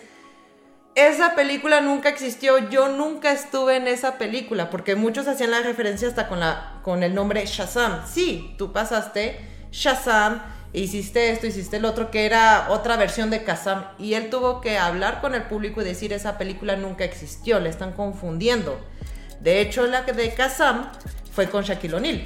esa 0.96 1.36
película 1.36 1.82
nunca 1.82 2.10
existió, 2.10 2.70
yo 2.70 2.90
nunca 2.90 3.32
estuve 3.32 3.78
en 3.78 3.88
esa 3.88 4.18
película, 4.18 4.70
porque 4.70 4.96
muchos 4.96 5.28
hacían 5.28 5.52
la 5.52 5.62
referencia 5.62 6.08
hasta 6.08 6.28
con, 6.28 6.40
la, 6.40 6.80
con 6.84 7.04
el 7.04 7.16
nombre 7.16 7.46
Shazam. 7.46 8.06
Sí, 8.08 8.56
tú 8.58 8.74
pasaste 8.74 9.40
Shazam, 9.72 10.42
hiciste 10.74 11.32
esto, 11.32 11.48
hiciste 11.48 11.78
el 11.78 11.86
otro, 11.86 12.12
que 12.12 12.26
era 12.26 12.68
otra 12.70 12.98
versión 12.98 13.30
de 13.30 13.44
Kazam, 13.44 13.86
y 13.98 14.16
él 14.16 14.30
tuvo 14.30 14.60
que 14.62 14.78
hablar 14.78 15.22
con 15.22 15.34
el 15.34 15.44
público 15.44 15.82
y 15.82 15.86
decir, 15.86 16.14
esa 16.14 16.38
película 16.38 16.76
nunca 16.76 17.04
existió, 17.04 17.60
le 17.60 17.70
están 17.70 17.94
confundiendo. 17.94 18.80
De 19.40 19.62
hecho, 19.62 19.88
la 19.88 20.04
de 20.04 20.34
Kazam 20.34 20.92
fue 21.34 21.50
con 21.50 21.64
Shaquille 21.64 21.96
O'Neal. 21.96 22.24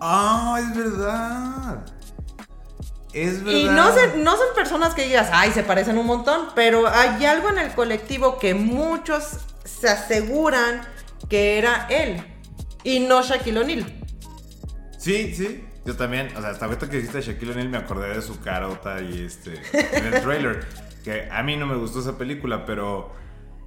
Ah, 0.00 0.58
es 0.60 0.76
verdad. 0.76 1.84
Es 3.14 3.44
verdad. 3.44 3.58
Y 3.60 3.64
no, 3.66 3.94
se- 3.94 4.16
no 4.18 4.36
son 4.36 4.46
personas 4.54 4.94
que 4.94 5.04
digas, 5.04 5.28
ay, 5.32 5.52
se 5.52 5.62
parecen 5.62 5.96
un 5.98 6.06
montón, 6.06 6.48
pero 6.54 6.88
hay 6.88 7.24
algo 7.24 7.48
en 7.50 7.58
el 7.58 7.72
colectivo 7.74 8.38
que 8.38 8.54
muchos 8.54 9.38
se 9.64 9.88
aseguran 9.88 10.82
que 11.28 11.58
era 11.58 11.86
él 11.88 12.22
y 12.82 13.00
no 13.00 13.22
Shaquille 13.22 13.58
O'Neal. 13.60 14.00
Sí, 14.98 15.34
sí. 15.34 15.64
Yo 15.84 15.96
también, 15.96 16.34
o 16.36 16.40
sea, 16.40 16.50
hasta 16.50 16.64
ahorita 16.64 16.88
que 16.88 16.96
dijiste 16.96 17.20
Shaquille 17.20 17.52
O'Neal 17.52 17.68
me 17.68 17.76
acordé 17.78 18.14
de 18.14 18.22
su 18.22 18.40
carota 18.40 19.00
y 19.00 19.24
este 19.26 19.60
en 19.72 20.12
el 20.14 20.20
trailer. 20.22 20.66
que 21.04 21.28
a 21.30 21.42
mí 21.42 21.56
no 21.56 21.66
me 21.66 21.76
gustó 21.76 22.00
esa 22.00 22.16
película, 22.16 22.64
pero 22.64 23.12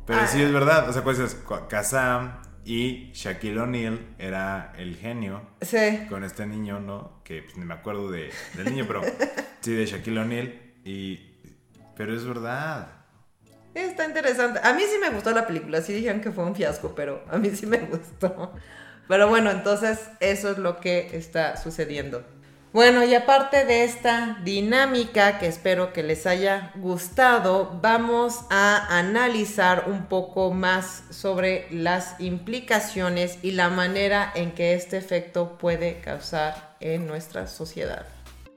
pero 0.07 0.21
Ah. 0.23 0.27
sí 0.27 0.41
es 0.41 0.51
verdad. 0.51 0.89
O 0.89 0.93
sea, 0.93 1.03
pues 1.03 1.19
es 1.19 1.37
Kazam 1.69 2.41
y 2.67 3.11
Shaquille 3.13 3.59
O'Neal 3.59 3.99
era 4.19 4.73
el 4.77 4.97
genio 4.97 5.41
Sí. 5.61 6.05
con 6.09 6.23
este 6.25 6.45
niño, 6.45 6.81
¿no? 6.81 7.21
Que 7.23 7.41
pues, 7.43 7.55
ni 7.57 7.63
me 7.63 7.73
acuerdo 7.73 8.11
de, 8.11 8.29
del 8.55 8.65
niño, 8.65 8.83
pero 8.85 9.01
sí 9.61 9.71
de 9.73 9.85
Shaquille 9.85 10.19
O'Neal 10.19 10.53
y 10.83 11.21
pero 11.95 12.13
es 12.13 12.25
verdad. 12.25 12.89
Está 13.73 14.05
interesante. 14.05 14.59
A 14.63 14.73
mí 14.73 14.81
sí 14.83 14.97
me 14.99 15.09
gustó 15.11 15.31
la 15.31 15.47
película. 15.47 15.81
Sí 15.81 15.93
dijeron 15.93 16.19
que 16.21 16.31
fue 16.31 16.43
un 16.43 16.55
fiasco, 16.55 16.93
pero 16.93 17.23
a 17.29 17.37
mí 17.37 17.49
sí 17.51 17.65
me 17.65 17.77
gustó. 17.79 18.53
Pero 19.07 19.29
bueno, 19.29 19.49
entonces 19.49 20.09
eso 20.19 20.51
es 20.51 20.57
lo 20.57 20.79
que 20.81 21.15
está 21.15 21.55
sucediendo. 21.57 22.25
Bueno, 22.73 23.03
y 23.03 23.15
aparte 23.15 23.65
de 23.65 23.85
esta 23.85 24.39
dinámica 24.43 25.39
que 25.39 25.47
espero 25.47 25.93
que 25.93 26.03
les 26.03 26.27
haya 26.27 26.73
gustado, 26.75 27.79
vamos 27.81 28.41
a 28.49 28.97
analizar 28.97 29.85
un 29.87 30.07
poco 30.07 30.51
más 30.51 31.03
sobre 31.09 31.67
las 31.71 32.19
implicaciones 32.19 33.39
y 33.41 33.51
la 33.51 33.69
manera 33.69 34.31
en 34.35 34.51
que 34.51 34.73
este 34.73 34.97
efecto 34.97 35.57
puede 35.57 36.01
causar 36.01 36.75
en 36.81 37.07
nuestra 37.07 37.47
sociedad. 37.47 38.05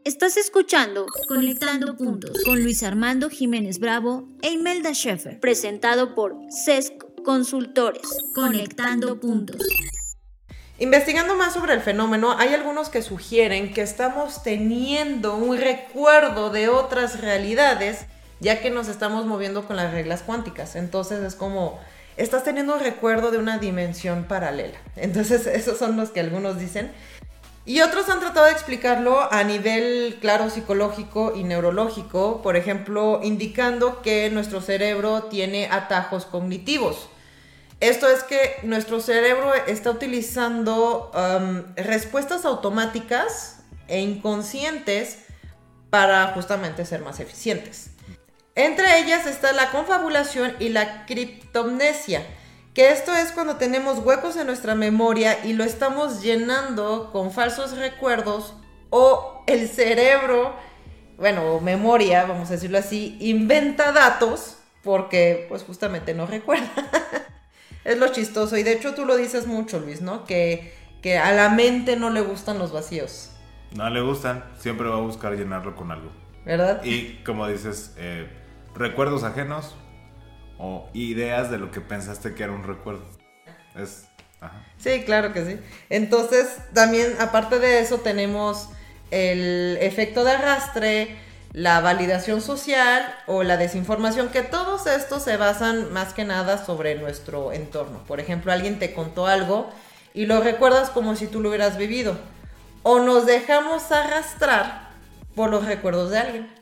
Estás 0.04 0.36
escuchando 0.36 1.06
Conectando 1.28 1.96
Puntos 1.96 2.42
con 2.44 2.62
Luis 2.62 2.82
Armando 2.82 3.30
Jiménez 3.30 3.78
Bravo 3.78 4.26
e 4.42 4.50
Imelda 4.50 4.92
Schaeffer, 4.92 5.38
presentado 5.38 6.14
por 6.14 6.36
CESC 6.50 7.22
Consultores. 7.22 8.02
Conectando 8.34 9.20
Puntos. 9.20 9.62
Investigando 10.80 11.34
más 11.34 11.52
sobre 11.52 11.74
el 11.74 11.82
fenómeno, 11.82 12.34
hay 12.38 12.54
algunos 12.54 12.88
que 12.88 13.02
sugieren 13.02 13.74
que 13.74 13.82
estamos 13.82 14.42
teniendo 14.42 15.36
un 15.36 15.58
recuerdo 15.58 16.48
de 16.48 16.70
otras 16.70 17.20
realidades, 17.20 18.06
ya 18.40 18.62
que 18.62 18.70
nos 18.70 18.88
estamos 18.88 19.26
moviendo 19.26 19.66
con 19.66 19.76
las 19.76 19.92
reglas 19.92 20.22
cuánticas. 20.22 20.76
Entonces 20.76 21.22
es 21.22 21.34
como, 21.34 21.78
estás 22.16 22.44
teniendo 22.44 22.72
un 22.72 22.80
recuerdo 22.80 23.30
de 23.30 23.36
una 23.36 23.58
dimensión 23.58 24.24
paralela. 24.24 24.78
Entonces 24.96 25.46
esos 25.46 25.76
son 25.76 25.98
los 25.98 26.08
que 26.12 26.20
algunos 26.20 26.58
dicen. 26.58 26.90
Y 27.66 27.82
otros 27.82 28.08
han 28.08 28.20
tratado 28.20 28.46
de 28.46 28.52
explicarlo 28.52 29.30
a 29.30 29.44
nivel, 29.44 30.16
claro, 30.22 30.48
psicológico 30.48 31.34
y 31.36 31.44
neurológico, 31.44 32.40
por 32.40 32.56
ejemplo, 32.56 33.20
indicando 33.22 34.00
que 34.00 34.30
nuestro 34.30 34.62
cerebro 34.62 35.24
tiene 35.24 35.68
atajos 35.70 36.24
cognitivos. 36.24 37.10
Esto 37.80 38.08
es 38.08 38.22
que 38.24 38.58
nuestro 38.62 39.00
cerebro 39.00 39.54
está 39.66 39.90
utilizando 39.90 41.10
um, 41.14 41.62
respuestas 41.76 42.44
automáticas 42.44 43.60
e 43.88 44.00
inconscientes 44.00 45.18
para 45.88 46.26
justamente 46.34 46.84
ser 46.84 47.00
más 47.00 47.20
eficientes. 47.20 47.90
Entre 48.54 48.98
ellas 48.98 49.26
está 49.26 49.52
la 49.52 49.70
confabulación 49.70 50.54
y 50.58 50.68
la 50.68 51.06
criptomnesia, 51.06 52.22
que 52.74 52.90
esto 52.90 53.14
es 53.14 53.32
cuando 53.32 53.56
tenemos 53.56 53.98
huecos 54.00 54.36
en 54.36 54.46
nuestra 54.46 54.74
memoria 54.74 55.42
y 55.44 55.54
lo 55.54 55.64
estamos 55.64 56.20
llenando 56.20 57.10
con 57.10 57.32
falsos 57.32 57.78
recuerdos 57.78 58.54
o 58.90 59.42
el 59.46 59.68
cerebro, 59.68 60.54
bueno, 61.16 61.60
memoria, 61.60 62.24
vamos 62.24 62.50
a 62.50 62.52
decirlo 62.52 62.76
así, 62.76 63.16
inventa 63.20 63.92
datos 63.92 64.58
porque 64.82 65.46
pues 65.48 65.62
justamente 65.62 66.12
no 66.12 66.26
recuerda. 66.26 66.70
es 67.84 67.98
lo 67.98 68.08
chistoso 68.08 68.56
y 68.56 68.62
de 68.62 68.72
hecho 68.72 68.94
tú 68.94 69.04
lo 69.04 69.16
dices 69.16 69.46
mucho, 69.46 69.80
Luis, 69.80 70.00
¿no? 70.02 70.24
Que, 70.24 70.74
que 71.02 71.18
a 71.18 71.32
la 71.32 71.48
mente 71.48 71.96
no 71.96 72.10
le 72.10 72.20
gustan 72.20 72.58
los 72.58 72.72
vacíos, 72.72 73.30
No 73.74 73.88
le 73.88 74.00
gustan, 74.00 74.44
siempre 74.58 74.88
va 74.88 74.96
a 74.96 75.00
buscar 75.00 75.34
llenarlo 75.34 75.76
con 75.76 75.90
algo. 75.92 76.10
¿verdad? 76.44 76.82
Y 76.84 77.22
como 77.24 77.46
dices, 77.46 77.94
eh, 77.98 78.28
recuerdos 78.74 79.24
ajenos 79.24 79.74
o 80.58 80.88
ideas 80.92 81.50
de 81.50 81.58
lo 81.58 81.70
que 81.70 81.80
pensaste 81.80 82.34
que 82.34 82.42
era 82.42 82.52
un 82.52 82.64
recuerdo. 82.64 83.04
Es. 83.76 84.06
Ajá. 84.40 84.64
Sí, 84.78 85.02
claro 85.04 85.32
que 85.32 85.44
sí. 85.44 85.60
Entonces, 85.90 86.58
también, 86.72 87.14
aparte 87.20 87.58
de 87.58 87.80
eso, 87.80 87.98
tenemos 87.98 88.70
el 89.10 89.76
efecto 89.80 90.24
de 90.24 90.32
arrastre, 90.32 91.16
la 91.52 91.80
validación 91.80 92.40
social 92.40 93.14
o 93.26 93.42
la 93.42 93.56
desinformación, 93.56 94.28
que 94.28 94.42
todos 94.42 94.86
estos 94.86 95.22
se 95.22 95.36
basan 95.36 95.92
más 95.92 96.14
que 96.14 96.24
nada 96.24 96.64
sobre 96.64 96.94
nuestro 96.94 97.52
entorno. 97.52 98.04
Por 98.06 98.20
ejemplo, 98.20 98.52
alguien 98.52 98.78
te 98.78 98.94
contó 98.94 99.26
algo 99.26 99.68
y 100.14 100.26
lo 100.26 100.40
recuerdas 100.40 100.90
como 100.90 101.16
si 101.16 101.26
tú 101.26 101.40
lo 101.40 101.48
hubieras 101.48 101.76
vivido. 101.76 102.16
O 102.82 103.00
nos 103.00 103.26
dejamos 103.26 103.90
arrastrar 103.90 104.90
por 105.34 105.50
los 105.50 105.66
recuerdos 105.66 106.10
de 106.10 106.18
alguien. 106.18 106.60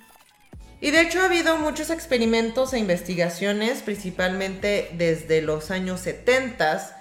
Y 0.81 0.91
de 0.91 1.03
hecho 1.03 1.21
ha 1.21 1.27
habido 1.27 1.59
muchos 1.59 1.91
experimentos 1.91 2.73
e 2.73 2.79
investigaciones, 2.79 3.83
principalmente 3.83 4.91
desde 4.95 5.43
los 5.43 5.71
años 5.71 6.01
70, 6.01 6.97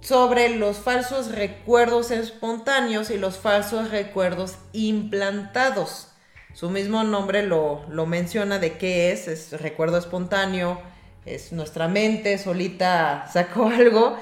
sobre 0.00 0.50
los 0.50 0.78
falsos 0.78 1.30
recuerdos 1.30 2.10
espontáneos 2.10 3.10
y 3.10 3.18
los 3.18 3.36
falsos 3.36 3.90
recuerdos 3.90 4.56
implantados. 4.72 6.08
Su 6.54 6.70
mismo 6.70 7.02
nombre 7.02 7.42
lo, 7.42 7.84
lo 7.88 8.06
menciona 8.06 8.58
de 8.58 8.78
qué 8.78 9.12
es, 9.12 9.28
es 9.28 9.60
recuerdo 9.60 9.98
espontáneo, 9.98 10.80
es 11.26 11.52
nuestra 11.52 11.88
mente 11.88 12.38
solita 12.38 13.28
sacó 13.32 13.66
algo 13.68 14.16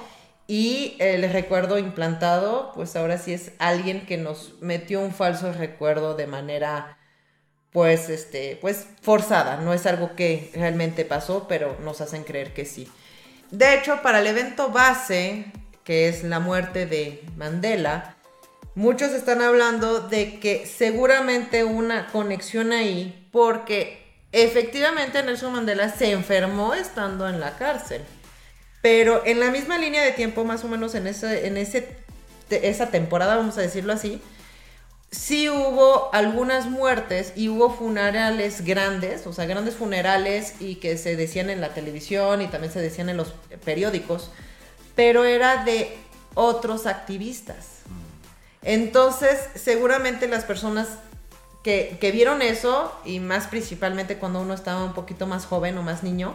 y 0.46 0.96
el 0.98 1.30
recuerdo 1.30 1.78
implantado, 1.78 2.72
pues 2.74 2.96
ahora 2.96 3.18
sí 3.18 3.32
es 3.34 3.52
alguien 3.58 4.06
que 4.06 4.16
nos 4.16 4.54
metió 4.60 5.00
un 5.00 5.12
falso 5.12 5.52
recuerdo 5.52 6.14
de 6.14 6.26
manera 6.26 6.98
pues 7.70 8.08
este 8.08 8.58
pues 8.60 8.86
forzada, 9.02 9.58
no 9.58 9.72
es 9.72 9.86
algo 9.86 10.14
que 10.16 10.50
realmente 10.54 11.04
pasó, 11.04 11.46
pero 11.48 11.76
nos 11.84 12.00
hacen 12.00 12.24
creer 12.24 12.54
que 12.54 12.64
sí. 12.64 12.90
De 13.50 13.74
hecho, 13.74 14.00
para 14.02 14.20
el 14.20 14.26
evento 14.26 14.70
base, 14.70 15.52
que 15.84 16.08
es 16.08 16.24
la 16.24 16.40
muerte 16.40 16.86
de 16.86 17.22
Mandela, 17.36 18.16
muchos 18.74 19.12
están 19.12 19.42
hablando 19.42 20.00
de 20.00 20.38
que 20.40 20.66
seguramente 20.66 21.64
una 21.64 22.06
conexión 22.08 22.72
ahí 22.72 23.28
porque 23.32 24.02
efectivamente 24.32 25.22
Nelson 25.22 25.52
Mandela 25.52 25.88
se 25.90 26.12
enfermó 26.12 26.74
estando 26.74 27.28
en 27.28 27.40
la 27.40 27.56
cárcel. 27.56 28.02
Pero 28.82 29.22
en 29.24 29.38
la 29.38 29.50
misma 29.50 29.78
línea 29.78 30.02
de 30.02 30.12
tiempo, 30.12 30.44
más 30.44 30.64
o 30.64 30.68
menos 30.68 30.94
en, 30.94 31.06
ese, 31.06 31.46
en 31.46 31.56
ese, 31.56 31.96
esa 32.50 32.90
temporada, 32.90 33.36
vamos 33.36 33.56
a 33.56 33.60
decirlo 33.60 33.92
así, 33.92 34.20
sí 35.12 35.48
hubo 35.48 36.12
algunas 36.12 36.66
muertes 36.66 37.32
y 37.36 37.48
hubo 37.48 37.70
funerales 37.70 38.64
grandes, 38.64 39.26
o 39.26 39.32
sea, 39.32 39.46
grandes 39.46 39.76
funerales 39.76 40.54
y 40.58 40.76
que 40.76 40.98
se 40.98 41.14
decían 41.14 41.48
en 41.48 41.60
la 41.60 41.74
televisión 41.74 42.42
y 42.42 42.48
también 42.48 42.72
se 42.72 42.80
decían 42.80 43.08
en 43.08 43.18
los 43.18 43.34
periódicos, 43.64 44.30
pero 44.96 45.24
era 45.24 45.64
de 45.64 45.96
otros 46.34 46.86
activistas. 46.86 47.71
Entonces, 48.62 49.48
seguramente 49.54 50.28
las 50.28 50.44
personas 50.44 50.88
que, 51.62 52.10
vieron 52.12 52.42
eso, 52.42 52.92
y 53.04 53.20
más 53.20 53.46
principalmente 53.46 54.16
cuando 54.16 54.40
uno 54.40 54.54
estaba 54.54 54.84
un 54.84 54.94
poquito 54.94 55.26
más 55.26 55.46
joven 55.46 55.78
o 55.78 55.82
más 55.82 56.02
niño, 56.02 56.34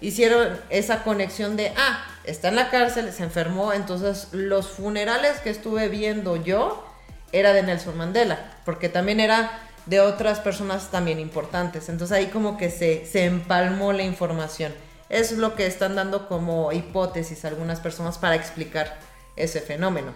hicieron 0.00 0.58
esa 0.70 1.02
conexión 1.02 1.56
de, 1.56 1.72
ah, 1.76 2.04
está 2.24 2.48
en 2.48 2.56
la 2.56 2.70
cárcel, 2.70 3.12
se 3.12 3.22
enfermó, 3.22 3.72
entonces 3.72 4.28
los 4.32 4.68
funerales 4.68 5.38
que 5.40 5.50
estuve 5.50 5.88
viendo 5.88 6.36
yo 6.36 6.84
era 7.32 7.52
de 7.52 7.62
Nelson 7.62 7.96
Mandela, 7.96 8.58
porque 8.64 8.88
también 8.88 9.20
era 9.20 9.60
de 9.86 10.00
otras 10.00 10.40
personas 10.40 10.90
también 10.90 11.18
importantes. 11.18 11.88
Entonces 11.88 12.16
ahí 12.16 12.26
como 12.26 12.56
que 12.56 12.70
se, 12.70 13.06
se 13.06 13.24
empalmó 13.24 13.92
la 13.92 14.02
información. 14.02 14.72
Es 15.08 15.32
lo 15.32 15.56
que 15.56 15.66
están 15.66 15.96
dando 15.96 16.28
como 16.28 16.70
hipótesis 16.72 17.44
algunas 17.44 17.80
personas 17.80 18.18
para 18.18 18.36
explicar 18.36 18.98
ese 19.36 19.60
fenómeno. 19.60 20.12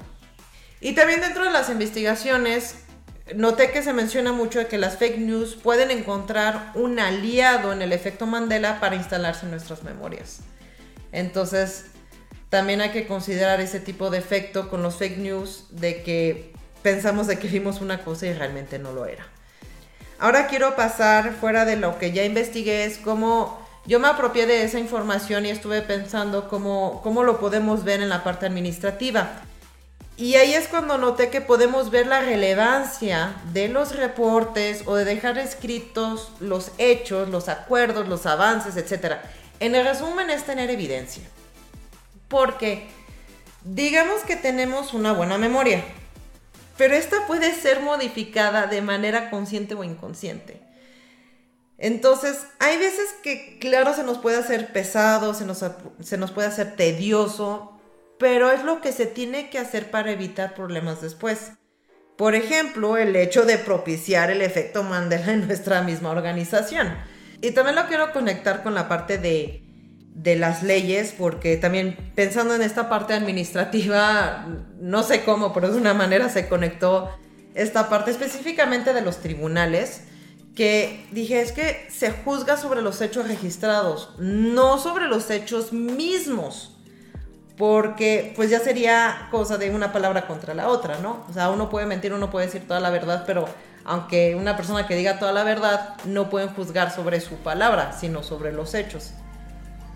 Y 0.81 0.95
también 0.95 1.21
dentro 1.21 1.45
de 1.45 1.51
las 1.51 1.71
investigaciones, 1.71 2.77
noté 3.35 3.71
que 3.71 3.83
se 3.83 3.93
menciona 3.93 4.33
mucho 4.33 4.67
que 4.69 4.79
las 4.79 4.99
fake 4.99 5.19
news 5.19 5.55
pueden 5.55 5.91
encontrar 5.91 6.73
un 6.75 6.99
aliado 6.99 7.73
en 7.73 7.83
el 7.83 7.93
efecto 7.93 8.27
Mandela 8.27 8.81
para 8.81 8.97
instalarse 8.97 9.47
en 9.47 9.53
nuestras 9.53 9.83
memorias. 9.83 10.41
Entonces, 11.13 11.87
también 12.51 12.81
hay 12.81 12.91
que 12.91 13.07
considerar 13.07 13.61
ese 13.61 13.81
tipo 13.81 14.11
de 14.11 14.19
efecto 14.19 14.69
con 14.69 14.83
los 14.83 14.97
fake 14.97 15.19
news 15.19 15.65
de 15.71 16.03
que 16.03 16.53
pensamos 16.83 17.27
de 17.27 17.39
que 17.39 17.49
vimos 17.49 17.81
una 17.81 18.05
cosa 18.05 18.27
y 18.27 18.33
realmente 18.33 18.79
no 18.79 18.93
lo 18.93 19.07
era. 19.07 19.27
Ahora 20.19 20.47
quiero 20.47 20.77
pasar 20.77 21.35
fuera 21.35 21.65
de 21.65 21.77
lo 21.77 21.99
que 21.99 22.13
ya 22.13 22.25
investigué, 22.25 22.85
es 22.85 22.99
cómo 22.99 23.65
yo 23.87 24.01
me 24.01 24.09
apropié 24.09 24.47
de 24.47 24.63
esa 24.63 24.79
información 24.79 25.47
y 25.47 25.51
estuve 25.51 25.83
pensando 25.83 26.49
cómo, 26.49 27.01
cómo 27.03 27.23
lo 27.23 27.41
podemos 27.41 27.85
ver 27.85 28.01
en 28.01 28.09
la 28.09 28.23
parte 28.23 28.47
administrativa. 28.47 29.43
Y 30.17 30.37
ahí 30.37 30.55
es 30.55 30.69
cuando 30.69 30.97
noté 30.97 31.29
que 31.29 31.41
podemos 31.41 31.91
ver 31.91 32.07
la 32.07 32.21
relevancia 32.21 33.35
de 33.53 33.69
los 33.69 33.97
reportes 33.97 34.85
o 34.87 34.95
de 34.95 35.05
dejar 35.05 35.39
escritos 35.39 36.31
los 36.39 36.71
hechos, 36.79 37.29
los 37.29 37.49
acuerdos, 37.49 38.07
los 38.07 38.25
avances, 38.25 38.77
etc. 38.77 39.17
En 39.59 39.75
el 39.75 39.85
resumen 39.85 40.31
es 40.31 40.45
tener 40.45 40.71
evidencia. 40.71 41.25
Porque 42.29 42.87
digamos 43.65 44.23
que 44.23 44.37
tenemos 44.37 44.95
una 44.95 45.13
buena 45.13 45.37
memoria, 45.37 45.83
pero 46.77 46.95
esta 46.95 47.27
puede 47.27 47.53
ser 47.53 47.81
modificada 47.81 48.67
de 48.69 48.83
manera 48.83 49.31
consciente 49.31 49.75
o 49.75 49.83
inconsciente. 49.83 50.61
Entonces, 51.77 52.47
hay 52.61 52.79
veces 52.79 53.15
que, 53.23 53.59
claro, 53.59 53.95
se 53.95 54.05
nos 54.05 54.19
puede 54.19 54.37
hacer 54.37 54.73
pesado, 54.73 55.35
se 55.35 55.45
nos, 55.45 55.65
se 56.03 56.17
nos 56.17 56.31
puede 56.31 56.47
hacer 56.49 56.77
tedioso, 56.77 57.74
pero 58.25 58.51
es 58.51 58.65
lo 58.65 58.81
que 58.81 58.91
se 58.91 59.05
tiene 59.05 59.51
que 59.51 59.59
hacer 59.59 59.91
para 59.91 60.11
evitar 60.11 60.55
problemas 60.55 61.03
después. 61.03 61.53
Por 62.17 62.35
ejemplo, 62.35 62.97
el 62.97 63.15
hecho 63.17 63.45
de 63.45 63.59
propiciar 63.59 64.31
el 64.31 64.41
efecto 64.41 64.83
Mandela 64.83 65.31
en 65.31 65.47
nuestra 65.47 65.83
misma 65.83 66.09
organización. 66.09 66.97
Y 67.43 67.51
también 67.51 67.77
lo 67.77 67.87
quiero 67.87 68.15
conectar 68.15 68.63
con 68.63 68.75
la 68.75 68.89
parte 68.89 69.19
de, 69.19 69.63
de 70.15 70.37
las 70.37 70.63
leyes, 70.63 71.15
porque 71.19 71.59
también 71.59 72.13
pensando 72.15 72.55
en 72.55 72.63
esta 72.63 72.89
parte 72.89 73.13
administrativa, 73.13 74.47
no 74.81 75.03
sé 75.03 75.23
cómo, 75.23 75.53
pero 75.53 75.71
de 75.71 75.77
una 75.77 75.93
manera 75.93 76.31
se 76.31 76.49
conectó 76.49 77.11
esta 77.55 77.91
parte 77.91 78.11
específicamente 78.11 78.95
de 78.95 79.03
los 79.03 79.19
tribunales, 79.19 80.05
que 80.57 81.05
dije 81.11 81.43
es 81.43 81.53
que 81.53 81.89
se 81.91 82.11
juzga 82.11 82.57
sobre 82.57 82.81
los 82.81 83.03
hechos 83.03 83.29
registrados, 83.29 84.15
no 84.19 84.79
sobre 84.79 85.09
los 85.09 85.29
hechos 85.29 85.75
mismos 85.75 86.74
porque 87.57 88.33
pues 88.35 88.51
ya 88.51 88.59
sería 88.59 89.29
cosa 89.31 89.59
de 89.59 89.71
una 89.71 89.93
palabra 89.93 90.27
contra 90.27 90.55
la 90.55 90.69
otra, 90.69 90.99
¿no? 90.99 91.25
O 91.29 91.33
sea, 91.33 91.51
uno 91.51 91.71
puede 91.71 91.87
mentir, 91.87 92.13
uno 92.13 92.31
puede 92.31 92.47
decir 92.47 92.67
toda 92.67 92.81
la 92.81 92.91
verdad, 92.91 93.25
pero 93.27 93.47
aunque 93.85 94.35
una 94.35 94.57
persona 94.57 94.87
que 94.87 94.97
diga 94.97 95.19
toda 95.19 95.33
la 95.33 95.45
verdad, 95.45 95.95
no 96.05 96.31
pueden 96.31 96.49
juzgar 96.49 96.91
sobre 96.91 97.21
su 97.21 97.37
palabra, 97.37 97.93
sino 97.93 98.23
sobre 98.23 98.53
los 98.53 98.75
hechos. 98.75 99.13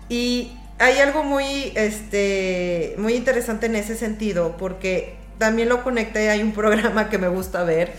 Y 0.07 0.57
hay 0.77 0.99
algo 0.99 1.23
muy, 1.23 1.73
este, 1.75 2.95
muy 2.97 3.15
interesante 3.15 3.65
en 3.65 3.75
ese 3.75 3.95
sentido, 3.95 4.55
porque 4.57 5.17
también 5.37 5.67
lo 5.67 5.83
conecté, 5.83 6.29
hay 6.29 6.41
un 6.41 6.51
programa 6.53 7.09
que 7.09 7.17
me 7.17 7.27
gusta 7.27 7.63
ver, 7.63 7.91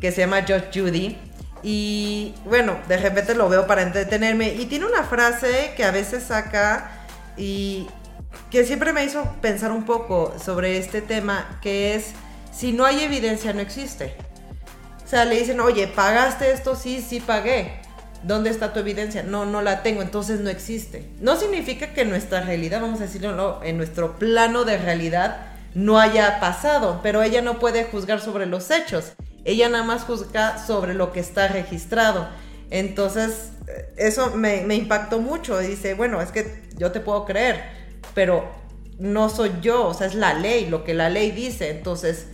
que 0.00 0.10
se 0.10 0.22
llama 0.22 0.42
Judge 0.42 0.70
Judy, 0.74 1.16
y 1.62 2.34
bueno, 2.44 2.76
de 2.88 2.96
repente 2.96 3.34
lo 3.34 3.48
veo 3.48 3.66
para 3.66 3.82
entretenerme, 3.82 4.54
y 4.54 4.66
tiene 4.66 4.86
una 4.86 5.04
frase 5.04 5.72
que 5.76 5.84
a 5.84 5.90
veces 5.92 6.24
saca 6.24 6.90
y 7.36 7.86
que 8.50 8.64
siempre 8.64 8.92
me 8.92 9.04
hizo 9.04 9.24
pensar 9.40 9.72
un 9.72 9.84
poco 9.84 10.34
sobre 10.42 10.78
este 10.78 11.02
tema, 11.02 11.58
que 11.60 11.94
es, 11.94 12.12
si 12.52 12.72
no 12.72 12.84
hay 12.84 13.00
evidencia, 13.00 13.52
no 13.52 13.60
existe. 13.60 14.14
O 15.04 15.08
sea, 15.08 15.24
le 15.24 15.38
dicen, 15.38 15.60
oye, 15.60 15.86
¿pagaste 15.86 16.50
esto? 16.52 16.74
Sí, 16.74 17.04
sí 17.06 17.20
pagué. 17.20 17.80
¿Dónde 18.22 18.50
está 18.50 18.72
tu 18.72 18.80
evidencia? 18.80 19.22
No, 19.22 19.44
no 19.44 19.62
la 19.62 19.82
tengo, 19.82 20.02
entonces 20.02 20.40
no 20.40 20.50
existe. 20.50 21.08
No 21.20 21.36
significa 21.36 21.92
que 21.92 22.04
nuestra 22.04 22.40
realidad, 22.40 22.80
vamos 22.80 23.00
a 23.00 23.04
decirlo, 23.04 23.60
en 23.62 23.76
nuestro 23.76 24.18
plano 24.18 24.64
de 24.64 24.78
realidad 24.78 25.36
no 25.74 26.00
haya 26.00 26.40
pasado, 26.40 27.00
pero 27.02 27.22
ella 27.22 27.42
no 27.42 27.58
puede 27.58 27.84
juzgar 27.84 28.20
sobre 28.20 28.46
los 28.46 28.70
hechos. 28.70 29.12
Ella 29.44 29.68
nada 29.68 29.84
más 29.84 30.02
juzga 30.02 30.58
sobre 30.58 30.94
lo 30.94 31.12
que 31.12 31.20
está 31.20 31.48
registrado. 31.48 32.28
Entonces, 32.70 33.52
eso 33.96 34.34
me, 34.34 34.62
me 34.62 34.74
impactó 34.74 35.20
mucho. 35.20 35.58
Dice, 35.58 35.94
bueno, 35.94 36.20
es 36.20 36.32
que 36.32 36.62
yo 36.78 36.90
te 36.92 37.00
puedo 37.00 37.24
creer, 37.26 37.75
pero 38.14 38.50
no 38.98 39.28
soy 39.28 39.50
yo, 39.60 39.86
o 39.86 39.94
sea, 39.94 40.06
es 40.06 40.14
la 40.14 40.34
ley, 40.34 40.68
lo 40.68 40.84
que 40.84 40.94
la 40.94 41.10
ley 41.10 41.30
dice. 41.30 41.70
Entonces, 41.70 42.28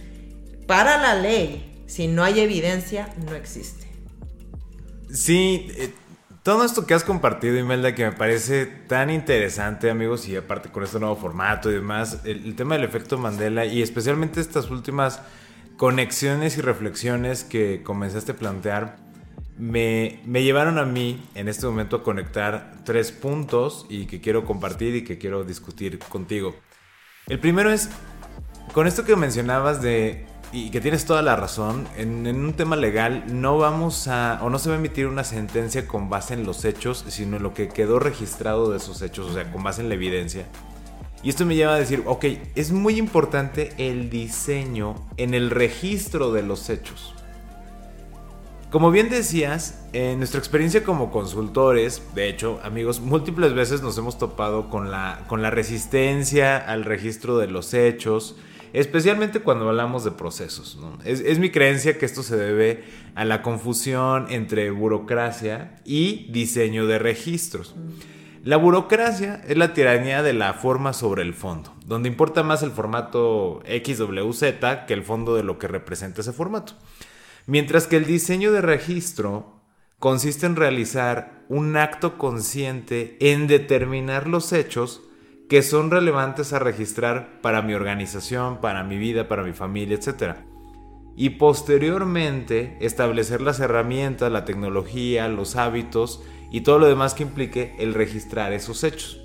para 0.66 0.98
la 0.98 1.14
ley, 1.14 1.85
si 1.87 2.06
no 2.08 2.24
hay 2.24 2.40
evidencia, 2.40 3.08
no 3.26 3.35
existe. 3.35 3.87
Sí, 5.12 5.68
eh, 5.76 5.92
Todo 6.42 6.64
esto 6.64 6.87
que 6.87 6.94
has 6.94 7.04
compartido, 7.04 7.56
Imelda, 7.58 7.94
que 7.94 8.04
me 8.04 8.12
parece 8.12 8.66
tan 8.66 9.11
interesante, 9.11 9.90
amigos, 9.90 10.26
y 10.28 10.37
aparte 10.37 10.70
con 10.70 10.82
este 10.82 10.98
nuevo 10.98 11.16
formato 11.16 11.70
y 11.70 11.74
demás, 11.74 12.20
el, 12.24 12.44
el 12.46 12.56
tema 12.56 12.74
del 12.74 12.85
efecto 12.85 13.18
Mandela 13.18 13.64
y 13.64 13.82
especialmente 13.82 14.40
estas 14.40 14.70
últimas 14.70 15.20
conexiones 15.76 16.56
y 16.58 16.61
reflexiones 16.61 17.44
que 17.44 17.82
comenzaste 17.82 18.32
a 18.32 18.37
plantear, 18.37 18.96
me, 19.62 20.42
llevaron 20.42 20.79
a 20.79 20.85
mí 20.85 21.22
en 21.37 21.46
este 21.46 21.66
momento 21.66 21.96
a 21.96 22.03
conectar 22.03 22.72
tres 22.85 23.12
puntos 23.12 23.87
y 23.88 24.07
que 24.07 24.20
quiero 24.20 24.44
compartir 24.44 24.96
y 24.96 25.05
que 25.05 25.18
quiero 25.18 25.44
discutir 25.44 26.01
contigo. 26.01 26.57
El 27.29 27.38
primero 27.38 27.70
es, 27.70 27.88
con 28.72 28.88
esto 28.88 29.05
que 29.05 29.14
mencionabas 29.14 29.81
de 29.81 30.27
y 30.51 30.70
que 30.70 30.83
tienes 30.83 31.07
toda 31.07 31.22
la 31.22 31.37
razón, 31.37 31.87
en, 31.96 32.27
en, 32.27 32.44
un 32.44 32.53
tema 32.55 32.77
legal 32.77 33.25
no 33.29 33.57
vamos 33.57 34.07
a, 34.09 34.38
o 34.42 34.51
no 34.51 34.59
se 34.59 34.68
va 34.68 34.75
a 34.75 34.79
emitir 34.79 35.07
una 35.07 35.25
sentencia 35.25 35.87
con 35.87 36.11
base 36.11 36.35
en 36.35 36.44
los 36.44 36.66
hechos, 36.66 37.07
sino 37.09 37.38
en 37.38 37.42
lo 37.42 37.55
que 37.55 37.68
quedó 37.68 37.98
registrado 37.98 38.70
de 38.70 38.77
esos 38.77 39.01
hechos, 39.01 39.31
o 39.31 39.33
sea, 39.33 39.51
con 39.51 39.62
base 39.62 39.81
en 39.81 39.88
la 39.88 39.94
evidencia. 39.94 40.44
Y 41.22 41.31
esto 41.31 41.46
me 41.46 41.55
lleva 41.55 41.75
a 41.75 41.79
decir, 41.79 42.03
ok, 42.05 42.25
es 42.55 42.72
muy 42.72 42.98
importante 42.98 43.72
el 43.79 44.11
diseño 44.11 44.96
en 45.16 45.33
el 45.33 45.51
registro 45.51 46.33
de 46.33 46.42
los 46.42 46.68
hechos. 46.68 47.14
Como 48.72 48.90
bien 48.90 49.11
decías, 49.11 49.85
en 49.92 50.16
nuestra 50.16 50.38
experiencia 50.38 50.82
como 50.82 51.11
consultores, 51.11 52.02
de 52.14 52.30
hecho, 52.30 52.58
amigos, 52.64 53.00
múltiples 53.00 53.52
veces 53.52 53.82
nos 53.82 53.98
hemos 53.98 54.16
topado 54.16 54.70
con 54.70 54.90
la, 54.90 55.24
con 55.26 55.42
la 55.42 55.50
resistencia 55.50 56.56
al 56.56 56.87
registro 56.87 57.37
de 57.37 57.48
los 57.48 57.74
hechos, 57.74 58.35
especialmente 58.72 59.40
cuando 59.40 59.68
hablamos 59.68 60.04
de 60.04 60.12
procesos. 60.12 60.78
Es, 61.04 61.20
es, 61.20 61.38
mi 61.38 61.50
creencia 61.50 61.98
que 61.98 62.06
esto 62.06 62.22
se 62.22 62.38
debe 62.38 62.82
a 63.14 63.26
la 63.26 63.42
confusión 63.42 64.28
entre 64.30 64.70
burocracia 64.70 65.74
y 65.85 66.32
diseño 66.32 66.87
de 66.87 66.98
registros. 66.98 67.74
La 68.42 68.56
burocracia 68.56 69.42
es 69.46 69.58
la 69.58 69.74
tiranía 69.74 70.22
de 70.22 70.32
la 70.32 70.54
forma 70.54 70.94
sobre 70.94 71.20
el 71.20 71.35
fondo, 71.35 71.74
donde 71.85 72.08
importa 72.08 72.42
más 72.42 72.62
el 72.62 72.70
formato 72.70 73.62
XWZ 73.66 74.44
que 74.87 74.94
el 74.94 75.02
fondo 75.02 75.37
de 75.37 75.42
lo 75.42 75.58
que 75.58 75.68
representa 75.68 76.22
ese 76.22 76.32
formato. 76.32 76.72
Mientras 77.46 77.87
que 77.87 77.96
el 77.96 78.07
diseño 78.07 78.52
de 78.52 78.61
registro 78.61 79.61
consiste 79.98 80.46
en 80.46 80.57
realizar 80.57 81.44
un 81.48 81.76
acto 81.76 82.18
consciente 82.18 83.16
en 83.20 83.46
determinar 83.46 84.26
los 84.26 84.52
hechos 84.52 85.02
que 85.48 85.62
son 85.62 85.90
relevantes 85.90 86.52
a 86.52 86.59
registrar 86.59 87.40
para 87.42 87.62
mi 87.62 87.74
organización, 87.74 88.61
para 88.61 88.85
mi 88.85 88.96
vida, 88.96 89.28
para 89.28 89.42
mi 89.42 89.52
familia, 89.52 89.96
etc. 89.96 90.37
Y 91.16 91.31
posteriormente 91.31 92.78
establecer 92.81 93.42
las 93.42 93.61
herramientas, 93.61 94.33
la 94.33 94.44
tecnología, 94.44 95.28
los 95.28 95.57
hábitos 95.57 96.22
y 96.50 96.62
todo 96.62 96.78
lo 96.78 96.87
demás 96.87 97.14
que 97.14 97.24
implique 97.24 97.74
el 97.78 97.92
registrar 97.92 98.52
esos 98.52 98.83
hechos. 98.83 99.20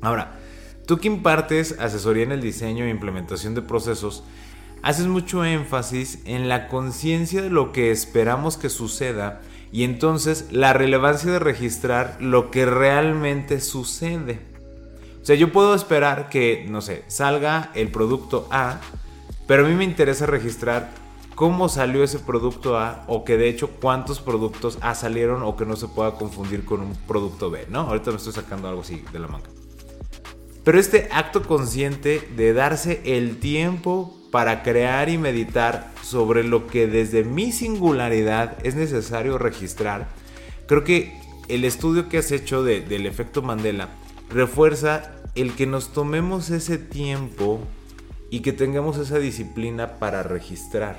Ahora, 0.00 0.38
tú 0.86 0.98
que 0.98 1.08
impartes 1.08 1.78
asesoría 1.78 2.22
en 2.22 2.32
el 2.32 2.40
diseño 2.40 2.84
e 2.84 2.90
implementación 2.90 3.54
de 3.54 3.62
procesos, 3.62 4.24
haces 4.82 5.06
mucho 5.06 5.44
énfasis 5.44 6.20
en 6.24 6.48
la 6.48 6.68
conciencia 6.68 7.42
de 7.42 7.50
lo 7.50 7.72
que 7.72 7.90
esperamos 7.90 8.56
que 8.56 8.68
suceda 8.68 9.40
y 9.72 9.84
entonces 9.84 10.46
la 10.50 10.72
relevancia 10.72 11.32
de 11.32 11.38
registrar 11.38 12.16
lo 12.20 12.50
que 12.50 12.66
realmente 12.66 13.60
sucede. 13.60 14.40
O 15.20 15.24
sea, 15.24 15.36
yo 15.36 15.52
puedo 15.52 15.74
esperar 15.74 16.30
que, 16.30 16.66
no 16.70 16.80
sé, 16.80 17.04
salga 17.08 17.70
el 17.74 17.90
producto 17.90 18.48
A, 18.50 18.80
pero 19.46 19.66
a 19.66 19.68
mí 19.68 19.74
me 19.74 19.84
interesa 19.84 20.26
registrar 20.26 20.90
cómo 21.34 21.68
salió 21.68 22.02
ese 22.02 22.18
producto 22.18 22.78
A 22.78 23.04
o 23.06 23.24
que 23.24 23.36
de 23.36 23.48
hecho 23.48 23.68
cuántos 23.80 24.20
productos 24.20 24.78
A 24.80 24.94
salieron 24.94 25.42
o 25.42 25.56
que 25.56 25.66
no 25.66 25.76
se 25.76 25.86
pueda 25.86 26.12
confundir 26.12 26.64
con 26.64 26.80
un 26.80 26.94
producto 27.06 27.50
B, 27.50 27.66
¿no? 27.68 27.80
Ahorita 27.80 28.10
me 28.10 28.16
estoy 28.16 28.32
sacando 28.32 28.68
algo 28.68 28.80
así 28.80 29.04
de 29.12 29.18
la 29.18 29.28
manga. 29.28 29.48
Pero 30.64 30.80
este 30.80 31.08
acto 31.12 31.42
consciente 31.42 32.28
de 32.36 32.52
darse 32.52 33.00
el 33.04 33.38
tiempo 33.38 34.17
para 34.30 34.62
crear 34.62 35.08
y 35.08 35.18
meditar 35.18 35.92
sobre 36.02 36.44
lo 36.44 36.66
que 36.66 36.86
desde 36.86 37.24
mi 37.24 37.52
singularidad 37.52 38.56
es 38.64 38.74
necesario 38.74 39.38
registrar, 39.38 40.08
creo 40.66 40.84
que 40.84 41.18
el 41.48 41.64
estudio 41.64 42.08
que 42.08 42.18
has 42.18 42.30
hecho 42.30 42.62
de, 42.62 42.80
del 42.80 43.06
efecto 43.06 43.42
Mandela 43.42 43.88
refuerza 44.30 45.12
el 45.34 45.54
que 45.54 45.66
nos 45.66 45.92
tomemos 45.92 46.50
ese 46.50 46.78
tiempo 46.78 47.60
y 48.30 48.40
que 48.40 48.52
tengamos 48.52 48.98
esa 48.98 49.18
disciplina 49.18 49.98
para 49.98 50.22
registrar. 50.22 50.96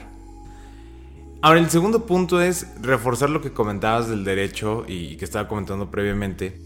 Ahora, 1.41 1.59
el 1.59 1.69
segundo 1.69 2.05
punto 2.05 2.41
es 2.41 2.67
reforzar 2.81 3.29
lo 3.29 3.41
que 3.41 3.53
comentabas 3.53 4.09
del 4.09 4.25
derecho 4.25 4.83
y 4.87 5.15
que 5.15 5.25
estaba 5.25 5.47
comentando 5.47 5.89
previamente. 5.89 6.59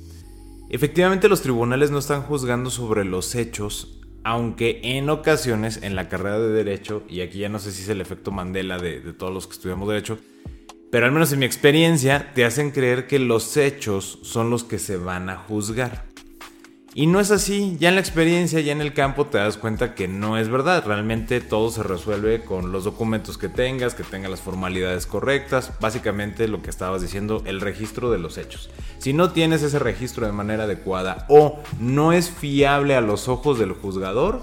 Efectivamente, 0.69 1.29
los 1.29 1.41
tribunales 1.41 1.91
no 1.91 1.99
están 1.99 2.23
juzgando 2.23 2.71
sobre 2.71 3.05
los 3.05 3.35
hechos, 3.35 4.02
aunque 4.23 4.79
en 4.83 5.09
ocasiones 5.09 5.81
en 5.83 5.95
la 5.95 6.09
carrera 6.09 6.39
de 6.39 6.49
derecho, 6.49 7.03
y 7.09 7.21
aquí 7.21 7.39
ya 7.39 7.49
no 7.49 7.59
sé 7.59 7.71
si 7.71 7.83
es 7.83 7.89
el 7.89 8.01
efecto 8.01 8.31
Mandela 8.31 8.77
de, 8.77 8.99
de, 8.99 9.13
todos 9.13 9.33
los 9.33 9.47
que 9.47 9.53
estudiamos 9.53 9.87
derecho, 9.87 10.17
pero 10.91 11.05
al 11.05 11.11
menos 11.11 11.33
en 11.33 11.39
mi 11.39 11.45
experiencia 11.45 12.31
te 12.33 12.45
hacen 12.45 12.71
creer 12.71 13.07
que 13.07 13.19
los 13.19 13.57
hechos 13.57 14.19
son 14.21 14.49
los 14.49 14.63
que 14.63 14.79
se 14.79 14.97
van 14.97 15.29
a 15.29 15.37
juzgar. 15.37 16.12
Y 16.95 17.07
no 17.07 17.19
es 17.19 17.31
así, 17.31 17.75
ya 17.79 17.89
en 17.89 17.95
la 17.95 18.01
experiencia, 18.01 18.59
ya 18.59 18.71
en 18.71 18.79
el 18.79 18.93
campo 18.93 19.25
te 19.25 19.39
das 19.39 19.57
cuenta 19.57 19.95
que 19.95 20.07
no 20.07 20.37
es 20.37 20.47
verdad, 20.47 20.83
realmente 20.85 21.41
todo 21.41 21.71
se 21.71 21.81
resuelve 21.81 22.43
con 22.43 22.71
los 22.71 22.83
documentos 22.83 23.39
que 23.39 23.49
tengas, 23.49 23.95
que 23.95 24.03
tenga 24.03 24.29
las 24.29 24.41
formalidades 24.41 25.07
correctas, 25.07 25.71
básicamente 25.79 26.47
lo 26.47 26.61
que 26.61 26.69
estabas 26.69 27.01
diciendo, 27.01 27.41
el 27.47 27.61
registro 27.61 28.11
de 28.11 28.19
los 28.19 28.37
hechos. 28.37 28.69
Si 28.99 29.11
no 29.11 29.31
tienes 29.31 29.63
ese 29.63 29.79
registro 29.79 30.27
de 30.27 30.33
manera 30.33 30.65
adecuada 30.65 31.25
o 31.29 31.59
no 31.79 32.13
es 32.13 32.29
fiable 32.29 32.95
a 32.95 33.01
los 33.01 33.27
ojos 33.27 33.57
del 33.57 33.73
juzgador, 33.73 34.41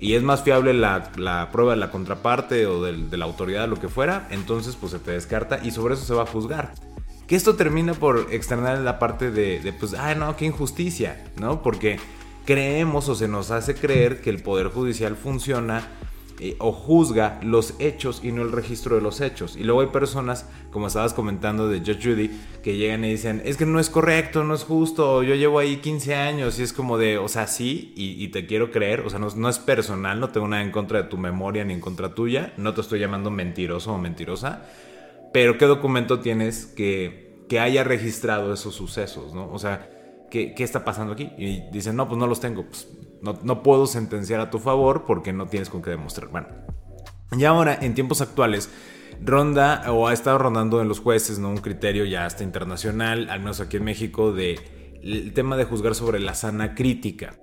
y 0.00 0.14
es 0.14 0.24
más 0.24 0.42
fiable 0.42 0.74
la, 0.74 1.12
prueba 1.52 1.74
de 1.74 1.78
la 1.78 1.92
contraparte 1.92 2.66
o 2.66 2.82
de 2.82 3.16
la 3.16 3.24
autoridad, 3.24 3.68
lo 3.68 3.76
que 3.76 3.86
fuera, 3.86 4.26
entonces 4.32 4.74
pues 4.74 4.90
se 4.90 4.98
te 4.98 5.12
descarta 5.12 5.60
y 5.62 5.70
sobre 5.70 5.94
eso 5.94 6.04
se 6.04 6.14
va 6.14 6.24
a 6.24 6.26
juzgar. 6.26 6.74
Que 7.32 7.36
esto 7.36 7.56
termina 7.56 7.94
por 7.94 8.28
externar 8.30 8.76
la 8.80 8.98
parte 8.98 9.30
de, 9.30 9.72
pues, 9.80 9.94
ah, 9.94 10.14
no, 10.14 10.36
qué 10.36 10.44
injusticia, 10.44 11.24
¿no? 11.40 11.62
Porque 11.62 11.98
creemos 12.44 13.08
o 13.08 13.14
se 13.14 13.26
nos 13.26 13.50
hace 13.50 13.74
creer 13.74 14.20
que 14.20 14.28
el 14.28 14.42
Poder 14.42 14.66
Judicial 14.68 15.16
funciona 15.16 15.88
eh, 16.40 16.56
o 16.58 16.72
juzga 16.72 17.40
los 17.42 17.72
hechos 17.78 18.20
y 18.22 18.32
no 18.32 18.42
el 18.42 18.52
registro 18.52 18.96
de 18.96 19.00
los 19.00 19.22
hechos. 19.22 19.56
Y 19.56 19.64
luego 19.64 19.80
hay 19.80 19.86
personas, 19.86 20.46
como 20.70 20.88
estabas 20.88 21.14
comentando 21.14 21.70
de 21.70 21.78
Judge 21.78 22.02
Judy, 22.02 22.30
que 22.62 22.76
llegan 22.76 23.02
y 23.02 23.12
dicen, 23.12 23.40
es 23.46 23.56
que 23.56 23.64
no 23.64 23.80
es 23.80 23.88
correcto, 23.88 24.44
no 24.44 24.52
es 24.52 24.64
justo, 24.64 25.22
yo 25.22 25.34
llevo 25.34 25.58
ahí 25.58 25.78
15 25.78 26.14
años 26.14 26.58
y 26.58 26.64
es 26.64 26.74
como 26.74 26.98
de, 26.98 27.16
o 27.16 27.28
sea, 27.28 27.46
sí, 27.46 27.94
y, 27.96 28.22
y 28.22 28.28
te 28.28 28.44
quiero 28.44 28.70
creer, 28.70 29.00
o 29.00 29.08
sea, 29.08 29.18
no, 29.18 29.28
no, 29.34 29.48
es 29.48 29.58
personal, 29.58 30.20
no 30.20 30.28
tengo 30.28 30.48
nada 30.48 30.62
en 30.62 30.70
contra 30.70 31.04
de 31.04 31.08
tu 31.08 31.16
memoria 31.16 31.64
ni 31.64 31.72
en 31.72 31.80
contra 31.80 32.14
tuya, 32.14 32.52
no 32.58 32.74
te 32.74 32.82
estoy 32.82 33.00
llamando 33.00 33.30
mentiroso 33.30 33.94
o 33.94 33.96
mentirosa, 33.96 34.66
pero 35.32 35.56
¿qué 35.56 35.64
documento 35.64 36.20
tienes 36.20 36.66
que, 36.66 37.21
que 37.52 37.60
haya 37.60 37.84
registrado 37.84 38.54
esos 38.54 38.74
sucesos, 38.74 39.34
¿no? 39.34 39.52
O 39.52 39.58
sea, 39.58 39.90
¿qué, 40.30 40.54
¿qué, 40.54 40.64
está 40.64 40.86
pasando 40.86 41.12
aquí? 41.12 41.32
Y 41.36 41.68
dicen, 41.70 41.96
no, 41.96 42.08
pues 42.08 42.18
no 42.18 42.26
los 42.26 42.40
tengo, 42.40 42.64
pues 42.64 42.88
no, 43.20 43.38
no 43.42 43.62
puedo 43.62 43.86
sentenciar 43.86 44.40
a 44.40 44.48
tu 44.48 44.58
favor 44.58 45.04
porque 45.06 45.34
no 45.34 45.44
tienes 45.44 45.68
con 45.68 45.82
qué 45.82 45.90
demostrar. 45.90 46.30
Bueno, 46.30 46.48
y 47.36 47.44
ahora, 47.44 47.78
en 47.78 47.92
tiempos 47.92 48.22
actuales, 48.22 48.70
ronda 49.22 49.84
o 49.92 50.08
ha 50.08 50.14
estado 50.14 50.38
rondando 50.38 50.80
en 50.80 50.88
los 50.88 51.00
jueces, 51.00 51.38
¿no? 51.38 51.50
Un 51.50 51.58
criterio 51.58 52.06
ya 52.06 52.24
hasta 52.24 52.42
internacional, 52.42 53.28
al 53.28 53.40
menos 53.40 53.60
aquí 53.60 53.76
en 53.76 53.84
México, 53.84 54.32
de 54.32 54.98
el 55.02 55.34
tema 55.34 55.58
de 55.58 55.64
juzgar 55.64 55.94
sobre 55.94 56.20
la 56.20 56.32
sana 56.32 56.74
crítica 56.74 57.34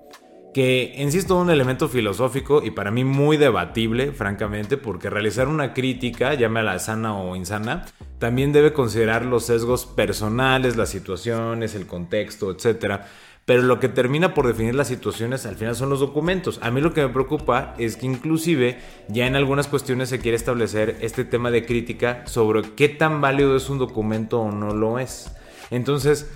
que 0.60 1.24
todo 1.26 1.39
un 1.39 1.52
elemento 1.52 1.88
filosófico 1.88 2.62
y 2.62 2.72
para 2.72 2.91
mí 2.91 3.06
muy 3.06 3.38
debatible, 3.38 4.12
francamente, 4.12 4.76
porque 4.76 5.10
realizar 5.10 5.48
una 5.48 5.74
crítica, 5.74 6.34
llámala 6.34 6.78
sana 6.80 7.17
o 7.17 7.38
insana, 7.38 7.86
también 8.17 8.52
debe 8.52 8.74
considerar 8.74 9.24
los 9.24 9.45
sesgos 9.45 9.86
personales, 9.86 10.76
las 10.76 10.89
situaciones, 10.89 11.76
el 11.76 11.88
contexto, 11.88 12.52
etc. 12.52 13.04
Pero 13.45 13.62
lo 13.62 13.80
que 13.80 13.88
termina 13.88 14.34
por 14.34 14.48
definir 14.48 14.76
las 14.76 14.89
situaciones 14.89 15.45
al 15.45 15.56
final 15.56 15.78
son 15.78 15.89
los 15.89 16.02
documentos. 16.02 16.60
A 16.62 16.72
mí 16.72 16.82
lo 16.82 16.93
que 16.93 17.08
me 17.08 17.13
preocupa 17.13 17.74
es 17.78 17.95
que 17.95 18.08
inclusive 18.08 18.80
ya 19.08 19.28
en 19.28 19.38
algunas 19.38 19.67
cuestiones 19.67 20.10
se 20.10 20.19
quiere 20.19 20.36
establecer 20.36 20.98
este 21.00 21.24
tema 21.24 21.52
de 21.52 21.65
crítica 21.65 22.28
sobre 22.28 22.63
qué 22.76 22.89
tan 22.89 23.22
válido 23.22 23.56
es 23.56 23.69
un 23.69 23.78
documento 23.78 24.41
o 24.41 24.52
no 24.52 24.74
lo 24.74 25.00
es. 25.00 25.32
Entonces, 25.72 26.30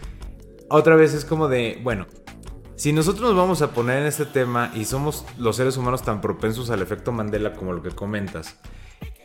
otra 0.70 0.96
vez 0.96 1.14
es 1.14 1.26
como 1.26 1.50
de, 1.50 1.78
bueno, 1.84 2.08
si 2.84 2.91
nosotros 2.91 3.30
nos 3.30 3.38
vamos 3.38 3.62
a 3.62 3.72
poner 3.72 4.00
en 4.00 4.08
este 4.08 4.26
tema 4.26 4.69
y 4.76 4.84
somos 4.84 5.26
los 5.38 5.56
seres 5.56 5.78
humanos 5.78 6.02
tan 6.02 6.19
propensos 6.19 6.69
al 6.69 6.82
efecto 6.82 7.13
Mandela 7.13 7.54
como 7.54 7.72
lo 7.72 7.82
que 7.82 7.91
comentas, 7.91 8.60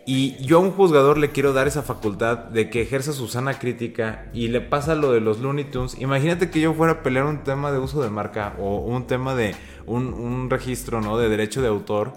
y 0.06 0.36
yo 0.44 0.58
a 0.58 0.60
un 0.60 0.70
juzgador 0.70 1.18
le 1.18 1.32
quiero 1.32 1.52
dar 1.52 1.66
esa 1.66 1.82
facultad 1.82 2.38
de 2.38 2.70
que 2.70 2.82
ejerza 2.82 3.12
su 3.12 3.26
sana 3.26 3.58
crítica 3.58 4.30
y 4.32 4.46
le 4.46 4.60
pasa 4.60 4.94
lo 4.94 5.10
de 5.10 5.20
los 5.20 5.40
Looney 5.40 5.64
Tunes. 5.64 6.00
Imagínate 6.00 6.50
que 6.50 6.60
yo 6.60 6.72
fuera 6.72 6.92
a 6.92 7.02
pelear 7.02 7.24
un 7.24 7.42
tema 7.42 7.72
de 7.72 7.80
uso 7.80 8.00
de 8.00 8.10
marca 8.10 8.54
o 8.60 8.76
un 8.76 9.08
tema 9.08 9.34
de 9.34 9.56
un, 9.86 10.14
un 10.14 10.50
registro 10.50 11.00
¿no? 11.00 11.18
de 11.18 11.28
derecho 11.28 11.60
de 11.60 11.66
autor 11.66 12.12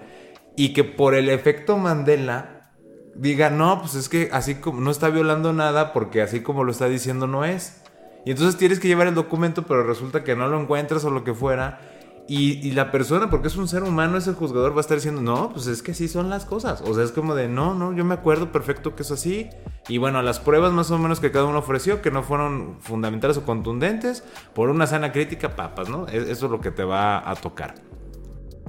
y 0.55 0.73
que 0.73 0.83
por 0.83 1.15
el 1.15 1.27
efecto 1.27 1.75
Mandela 1.75 2.69
diga, 3.15 3.49
no, 3.49 3.79
pues 3.79 3.95
es 3.95 4.09
que 4.09 4.29
así 4.31 4.55
como 4.61 4.79
no 4.79 4.91
está 4.91 5.09
violando 5.09 5.53
nada 5.53 5.91
porque 5.91 6.21
así 6.21 6.41
como 6.41 6.63
lo 6.63 6.71
está 6.71 6.87
diciendo 6.87 7.25
no 7.25 7.45
es. 7.45 7.80
Y 8.25 8.31
entonces 8.31 8.57
tienes 8.57 8.79
que 8.79 8.87
llevar 8.87 9.07
el 9.07 9.15
documento, 9.15 9.63
pero 9.63 9.83
resulta 9.83 10.23
que 10.23 10.35
no 10.35 10.47
lo 10.47 10.61
encuentras 10.61 11.03
o 11.05 11.09
lo 11.09 11.23
que 11.23 11.33
fuera. 11.33 11.79
Y, 12.27 12.65
y, 12.65 12.71
la 12.71 12.91
persona, 12.91 13.29
porque 13.29 13.47
es 13.47 13.57
un 13.57 13.67
ser 13.67 13.83
humano, 13.83 14.17
ese 14.17 14.33
juzgador 14.33 14.73
va 14.73 14.77
a 14.77 14.81
estar 14.81 14.95
diciendo, 14.95 15.21
no, 15.21 15.51
pues 15.51 15.67
es 15.67 15.81
que 15.81 15.91
así 15.91 16.07
son 16.07 16.29
las 16.29 16.45
cosas. 16.45 16.81
O 16.81 16.93
sea, 16.93 17.03
es 17.03 17.11
como 17.11 17.35
de, 17.35 17.49
no, 17.49 17.73
no, 17.73 17.93
yo 17.93 18.05
me 18.05 18.13
acuerdo 18.13 18.51
perfecto 18.51 18.95
que 18.95 19.03
es 19.03 19.11
así. 19.11 19.49
Y 19.89 19.97
bueno, 19.97 20.21
las 20.21 20.39
pruebas 20.39 20.71
más 20.71 20.91
o 20.91 20.97
menos 20.97 21.19
que 21.19 21.31
cada 21.31 21.45
uno 21.45 21.59
ofreció, 21.59 22.01
que 22.01 22.11
no 22.11 22.23
fueron 22.23 22.77
fundamentales 22.79 23.37
o 23.37 23.43
contundentes, 23.43 24.23
por 24.53 24.69
una 24.69 24.87
sana 24.87 25.11
crítica, 25.11 25.55
papas, 25.55 25.89
¿no? 25.89 26.07
E, 26.07 26.31
eso 26.31 26.45
es 26.45 26.51
lo 26.51 26.61
que 26.61 26.71
te 26.71 26.83
va 26.83 27.29
a 27.29 27.35
tocar. 27.35 27.75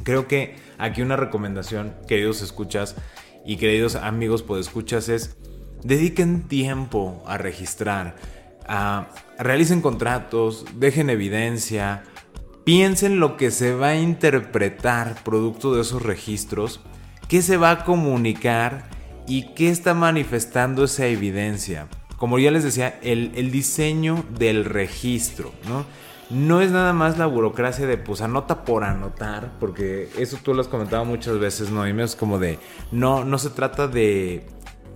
Creo 0.03 0.27
que 0.27 0.57
aquí 0.79 1.03
una 1.03 1.17
recomendación, 1.17 1.95
queridos 2.09 2.43
escuchas 2.43 2.97
y 3.45 3.59
queridos 3.59 3.95
amigos 3.95 4.45
escuchas 4.59 5.09
es, 5.09 5.37
dediquen 5.85 6.49
tiempo 6.49 7.23
a 7.27 7.39
registrar, 7.39 8.17
a, 8.67 9.09
realicen 9.43 9.81
contratos, 9.81 10.65
dejen 10.77 11.11
evidencia, 11.11 12.05
piensen 12.65 13.21
lo 13.21 13.37
que 13.37 13.51
se 13.51 13.75
va 13.75 13.89
a 13.89 13.97
interpretar 13.99 15.23
producto 15.25 15.75
de 15.75 15.83
esos 15.83 16.03
registros, 16.03 16.81
qué 17.29 17.43
se 17.43 17.57
va 17.57 17.71
a 17.71 17.85
comunicar 17.85 18.89
y 19.27 19.55
qué 19.55 19.69
está 19.71 19.95
manifestando 19.95 20.85
esa 20.85 21.07
evidencia. 21.07 21.89
Como 22.17 22.39
ya 22.39 22.51
les 22.51 22.65
decía, 22.65 22.99
el, 23.03 23.33
el 23.35 23.51
diseño 23.51 24.25
del 24.39 24.65
registro, 24.65 25.53
¿no? 25.69 25.85
no 26.33 26.63
es 26.63 26.71
nada 26.71 26.93
más 26.93 27.19
la 27.19 27.27
burocracia 27.27 27.87
de 27.87 27.99
pues 27.99 28.23
anota 28.23 28.65
por 28.65 28.85
anotar, 28.85 29.53
porque 29.61 30.09
eso 30.19 30.39
tú 30.43 30.55
lo 30.55 30.63
has 30.63 30.69
comentado 30.69 31.05
muchas 31.05 31.39
veces, 31.39 31.71
¿no? 31.71 31.87
Y 31.87 32.01
es 32.01 32.17
como 32.17 32.39
de, 32.39 32.59
no, 32.91 33.25
no 33.25 33.39
se 33.39 33.51
trata 33.51 33.87
de, 33.87 34.47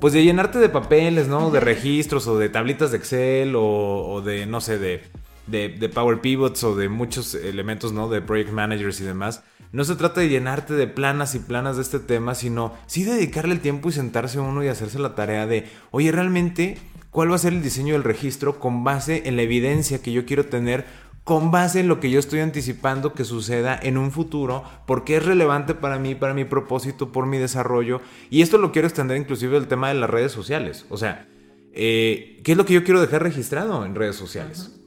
pues 0.01 0.13
de 0.13 0.25
llenarte 0.25 0.59
de 0.59 0.69
papeles, 0.69 1.29
¿no? 1.29 1.51
De 1.51 1.61
registros 1.61 2.27
o 2.27 2.39
de 2.39 2.49
tablitas 2.49 2.91
de 2.91 2.99
Excel 2.99 3.55
o, 3.57 4.23
de, 4.25 4.47
no 4.47 4.61
sé, 4.61 4.79
de, 4.79 5.03
de, 5.47 5.69
de, 5.69 5.89
Power 5.89 6.21
Pivots 6.21 6.65
o 6.65 6.77
de 6.77 6.89
muchos 6.89 7.35
elementos, 7.35 7.93
¿no? 7.93 8.09
De 8.09 8.21
Project 8.21 8.51
Managers 8.51 9.01
y 9.01 9.05
demás. 9.05 9.43
No 9.73 9.85
se 9.85 9.97
trata 9.97 10.21
de 10.21 10.29
llenarte 10.29 10.75
de 10.75 10.87
planas 10.87 11.35
y 11.35 11.39
planas 11.39 11.77
de 11.77 11.83
este 11.83 11.99
tema, 11.99 12.35
sino 12.35 12.73
sí 12.87 13.05
dedicarle 13.05 13.55
el 13.55 13.61
tiempo 13.61 13.89
y 13.89 13.93
sentarse 13.93 14.39
uno 14.39 14.63
y 14.63 14.69
hacerse 14.69 14.99
la 14.99 15.15
tarea 15.15 15.47
de, 15.47 15.69
oye, 15.91 16.13
realmente, 16.13 16.79
¿cuál 17.11 17.31
va 17.31 17.37
a 17.37 17.39
ser 17.39 17.53
el 17.53 17.63
diseño 17.63 17.95
del 17.95 18.05
registro 18.05 18.59
con 18.59 18.85
base 18.85 19.23
en 19.27 19.37
la 19.37 19.43
evidencia 19.43 20.01
que 20.01 20.13
yo 20.13 20.25
quiero 20.25 20.47
tener 20.47 20.85
con 21.27 21.51
base 21.51 21.81
en 21.81 21.89
lo 21.89 21.99
que 21.99 22.09
yo 22.09 22.21
estoy 22.21 22.39
anticipando 22.39 23.13
que 23.13 23.25
suceda 23.25 23.77
en 23.83 23.99
un 23.99 24.13
futuro, 24.13 24.63
porque 24.87 25.17
es 25.17 25.25
relevante 25.25 25.75
para 25.75 25.99
mí, 25.99 26.15
para 26.15 26.35
mi 26.35 26.45
propósito, 26.45 27.11
por 27.11 27.27
mi 27.27 27.37
desarrollo. 27.37 28.01
Y 28.31 28.43
esto 28.43 28.59
lo 28.59 28.71
quiero 28.71 28.87
extender 28.87 29.17
inclusive 29.17 29.57
al 29.57 29.67
tema 29.67 29.89
de 29.89 29.95
las 29.95 30.09
redes 30.09 30.31
sociales. 30.31 30.87
O 30.89 30.97
sea, 30.97 31.27
eh, 31.73 32.41
¿qué 32.45 32.53
es 32.53 32.57
lo 32.57 32.65
que 32.65 32.75
yo 32.75 32.85
quiero 32.85 33.01
dejar 33.01 33.25
registrado 33.25 33.85
en 33.85 33.97
redes 33.97 34.15
sociales? 34.15 34.79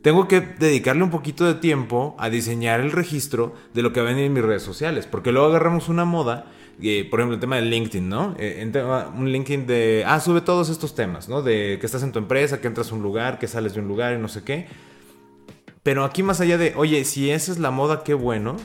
Tengo 0.00 0.28
que 0.28 0.40
dedicarle 0.40 1.02
un 1.02 1.10
poquito 1.10 1.44
de 1.44 1.56
tiempo 1.56 2.16
a 2.18 2.30
diseñar 2.30 2.80
el 2.80 2.90
registro 2.90 3.54
de 3.74 3.82
lo 3.82 3.92
que 3.92 4.00
va 4.00 4.06
a 4.06 4.12
venir 4.12 4.24
en 4.24 4.32
mis 4.32 4.42
redes 4.42 4.62
sociales, 4.62 5.06
porque 5.06 5.30
luego 5.30 5.48
agarramos 5.48 5.90
una 5.90 6.06
moda 6.06 6.46
eh, 6.80 7.06
por 7.10 7.20
ejemplo, 7.20 7.34
el 7.34 7.40
tema 7.40 7.56
de 7.56 7.62
LinkedIn, 7.62 8.08
¿no? 8.08 8.34
Eh, 8.38 8.72
un 9.14 9.30
LinkedIn 9.30 9.66
de, 9.66 10.04
ah, 10.06 10.18
sube 10.20 10.40
todos 10.40 10.70
estos 10.70 10.94
temas, 10.94 11.28
¿no? 11.28 11.42
De 11.42 11.76
que 11.78 11.84
estás 11.84 12.02
en 12.02 12.12
tu 12.12 12.18
empresa, 12.18 12.62
que 12.62 12.66
entras 12.66 12.90
a 12.90 12.94
un 12.94 13.02
lugar, 13.02 13.38
que 13.38 13.46
sales 13.46 13.74
de 13.74 13.80
un 13.80 13.88
lugar 13.88 14.14
y 14.14 14.18
no 14.18 14.28
sé 14.28 14.42
qué. 14.42 14.66
Pero 15.82 16.04
aquí 16.04 16.22
más 16.22 16.40
allá 16.40 16.58
de, 16.58 16.74
oye, 16.76 17.04
si 17.04 17.30
esa 17.30 17.52
es 17.52 17.58
la 17.58 17.70
moda, 17.70 18.04
qué 18.04 18.14
bueno. 18.14 18.56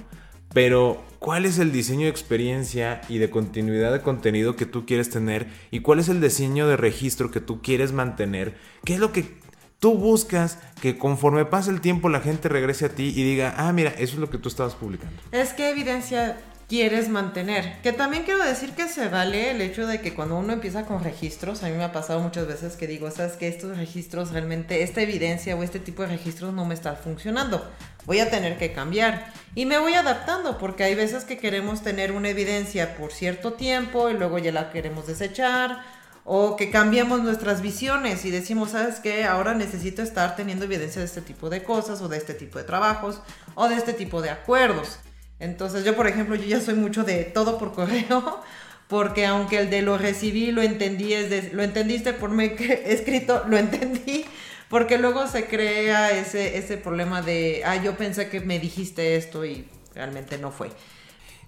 Pero, 0.54 1.04
¿cuál 1.20 1.46
es 1.46 1.60
el 1.60 1.72
diseño 1.72 2.04
de 2.04 2.10
experiencia 2.10 3.02
y 3.10 3.18
de 3.18 3.30
continuidad 3.30 3.92
de 3.92 4.02
contenido 4.02 4.56
que 4.56 4.66
tú 4.66 4.86
quieres 4.86 5.10
tener? 5.10 5.48
¿Y 5.72 5.82
cuál 5.82 6.00
es 6.00 6.10
el 6.10 6.22
diseño 6.22 6.68
de 6.68 6.78
registro 6.78 7.32
que 7.32 7.42
tú 7.42 7.62
quieres 7.62 7.92
mantener? 7.92 8.56
¿Qué 8.86 8.94
es 8.94 9.00
lo 9.00 9.12
que 9.12 9.38
tú 9.80 9.96
buscas 9.96 10.60
que 10.82 10.98
conforme 10.98 11.46
pase 11.46 11.72
el 11.72 11.82
tiempo 11.82 12.10
la 12.10 12.22
gente 12.22 12.50
regrese 12.50 12.86
a 12.86 12.90
ti 12.90 13.14
y 13.16 13.24
diga, 13.24 13.56
ah, 13.58 13.74
mira, 13.74 13.92
eso 13.92 14.14
es 14.14 14.20
lo 14.20 14.30
que 14.30 14.38
tú 14.38 14.48
estabas 14.48 14.76
publicando? 14.76 15.22
Es 15.32 15.54
que 15.54 15.70
evidencia 15.70 16.38
quieres 16.68 17.08
mantener. 17.10 17.82
Que 17.82 17.94
también 17.94 18.24
quiero 18.24 18.44
decir 18.44 18.72
que 18.72 18.88
se 18.88 19.08
vale 19.08 19.52
el 19.52 19.62
hecho 19.62 19.88
de 19.88 20.02
que 20.02 20.14
cuando 20.14 20.38
uno 20.38 20.54
empieza 20.54 20.86
con 20.86 21.04
registros, 21.04 21.64
a 21.64 21.68
mí 21.68 21.74
me 21.74 21.84
ha 21.84 21.92
pasado 21.92 22.20
muchas 22.20 22.48
veces 22.48 22.76
que 22.76 22.88
digo, 22.88 23.10
sabes 23.10 23.34
que 23.34 23.48
estos 23.48 23.78
registros 23.78 24.32
realmente, 24.32 24.84
esta 24.84 25.02
evidencia 25.02 25.56
o 25.56 25.64
este 25.64 25.80
tipo 25.80 26.02
de 26.02 26.10
registros 26.10 26.54
no 26.54 26.66
me 26.66 26.74
está 26.74 26.96
funcionando. 26.96 27.66
Voy 28.06 28.20
a 28.20 28.30
tener 28.30 28.58
que 28.58 28.74
cambiar. 28.74 29.32
Y 29.56 29.66
me 29.66 29.80
voy 29.80 29.94
adaptando 29.94 30.58
porque 30.58 30.84
hay 30.84 30.96
veces 30.96 31.24
que 31.24 31.38
queremos 31.38 31.82
tener 31.82 32.12
una 32.12 32.30
evidencia 32.30 32.96
por 32.98 33.12
cierto 33.12 33.54
tiempo 33.54 34.10
y 34.10 34.14
luego 34.14 34.38
ya 34.38 34.52
la 34.52 34.70
queremos 34.70 35.08
desechar. 35.08 35.82
O 36.30 36.58
que 36.58 36.70
cambiemos 36.70 37.24
nuestras 37.24 37.62
visiones 37.62 38.26
y 38.26 38.32
decimos, 38.32 38.72
¿sabes 38.72 39.00
qué? 39.00 39.24
Ahora 39.24 39.54
necesito 39.54 40.02
estar 40.02 40.36
teniendo 40.36 40.66
evidencia 40.66 41.00
de 41.00 41.06
este 41.06 41.22
tipo 41.22 41.50
de 41.50 41.64
cosas 41.64 42.02
o 42.02 42.10
de 42.10 42.18
este 42.18 42.34
tipo 42.34 42.60
de 42.60 42.66
trabajos 42.66 43.22
o 43.56 43.70
de 43.70 43.76
este 43.76 43.94
tipo 43.94 44.22
de 44.22 44.32
acuerdos. 44.32 45.00
Entonces 45.40 45.86
yo, 45.86 45.96
por 45.96 46.08
ejemplo, 46.08 46.36
yo 46.36 46.46
ya 46.46 46.62
soy 46.62 46.76
mucho 46.76 47.04
de 47.04 47.24
todo 47.24 47.58
por 47.58 47.74
correo, 47.74 48.42
porque 48.88 49.26
aunque 49.26 49.60
el 49.60 49.70
de 49.70 49.82
lo 49.82 49.98
recibí, 49.98 50.52
lo 50.52 50.62
entendí, 50.62 51.14
es 51.14 51.30
de, 51.30 51.52
lo 51.54 51.64
entendiste 51.64 52.14
por 52.14 52.30
me 52.30 52.56
escrito, 52.86 53.44
lo 53.48 53.58
entendí, 53.58 54.26
porque 54.70 54.98
luego 54.98 55.28
se 55.28 55.46
crea 55.46 56.12
ese, 56.18 56.58
ese 56.58 56.78
problema 56.78 57.22
de, 57.22 57.62
ah, 57.66 57.82
yo 57.82 57.96
pensé 57.96 58.30
que 58.30 58.42
me 58.42 58.60
dijiste 58.60 59.16
esto 59.16 59.46
y 59.46 59.68
realmente 59.94 60.38
no 60.38 60.52
fue. 60.52 60.70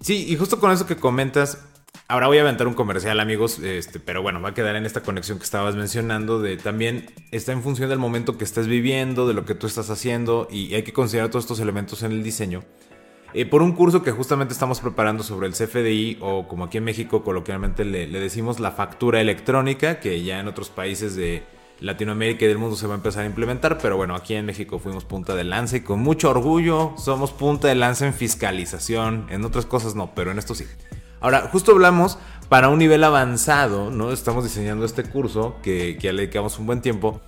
Sí, 0.00 0.26
y 0.28 0.36
justo 0.36 0.60
con 0.60 0.72
eso 0.72 0.86
que 0.86 0.96
comentas, 0.96 1.58
ahora 2.08 2.26
voy 2.26 2.38
a 2.38 2.40
aventar 2.40 2.66
un 2.66 2.74
comercial, 2.74 3.20
amigos, 3.20 3.58
este, 3.58 4.00
pero 4.00 4.22
bueno, 4.22 4.40
va 4.40 4.50
a 4.50 4.54
quedar 4.54 4.76
en 4.76 4.86
esta 4.86 5.02
conexión 5.02 5.38
que 5.38 5.44
estabas 5.44 5.76
mencionando 5.76 6.40
de 6.40 6.56
también 6.56 7.10
está 7.30 7.52
en 7.52 7.62
función 7.62 7.88
del 7.88 7.98
momento 7.98 8.38
que 8.38 8.44
estás 8.44 8.66
viviendo, 8.66 9.28
de 9.28 9.34
lo 9.34 9.44
que 9.44 9.54
tú 9.54 9.66
estás 9.66 9.90
haciendo 9.90 10.48
y 10.50 10.74
hay 10.74 10.82
que 10.82 10.92
considerar 10.92 11.30
todos 11.30 11.44
estos 11.44 11.60
elementos 11.60 12.02
en 12.02 12.12
el 12.12 12.22
diseño. 12.22 12.64
Eh, 13.32 13.46
por 13.46 13.62
un 13.62 13.72
curso 13.72 14.02
que 14.02 14.10
justamente 14.10 14.52
estamos 14.52 14.80
preparando 14.80 15.22
sobre 15.22 15.46
el 15.46 15.54
CFDI 15.54 16.18
o 16.20 16.48
como 16.48 16.64
aquí 16.64 16.78
en 16.78 16.84
México 16.84 17.22
coloquialmente 17.22 17.84
le, 17.84 18.06
decimos 18.08 18.58
la 18.58 18.72
factura 18.72 19.20
electrónica, 19.20 20.00
que 20.00 20.22
ya 20.24 20.40
en 20.40 20.48
otros 20.48 20.68
países 20.68 21.14
de 21.14 21.44
Latinoamérica 21.78 22.44
y 22.44 22.48
del 22.48 22.58
mundo 22.58 22.76
se 22.76 22.88
va 22.88 22.94
a 22.94 22.96
empezar 22.96 23.22
a 23.22 23.26
implementar, 23.26 23.78
pero 23.80 23.96
bueno, 23.96 24.16
aquí 24.16 24.34
en 24.34 24.46
México 24.46 24.80
fuimos 24.80 25.04
punta 25.04 25.36
de 25.36 25.44
lanza 25.44 25.76
y 25.76 25.80
con 25.80 26.00
mucho 26.00 26.28
orgullo 26.30 26.94
somos 26.98 27.30
punta 27.30 27.68
de 27.68 27.76
lanza 27.76 28.06
en 28.06 28.14
fiscalización, 28.14 29.26
en 29.30 29.44
otras 29.44 29.64
cosas 29.64 29.94
no, 29.94 30.12
pero 30.14 30.32
en 30.32 30.38
esto 30.38 30.54
sí. 30.54 30.64
Ahora, 31.20 31.48
justo 31.52 31.72
hablamos 31.72 32.18
para 32.48 32.68
un 32.68 32.78
nivel 32.78 33.04
avanzado, 33.04 33.90
¿no? 33.90 34.10
Estamos 34.10 34.42
diseñando 34.42 34.84
este 34.84 35.04
curso 35.04 35.56
que, 35.62 35.96
que 36.00 36.08
ya 36.08 36.12
le 36.12 36.22
dedicamos 36.22 36.58
un 36.58 36.66
buen 36.66 36.80
tiempo 36.80 37.20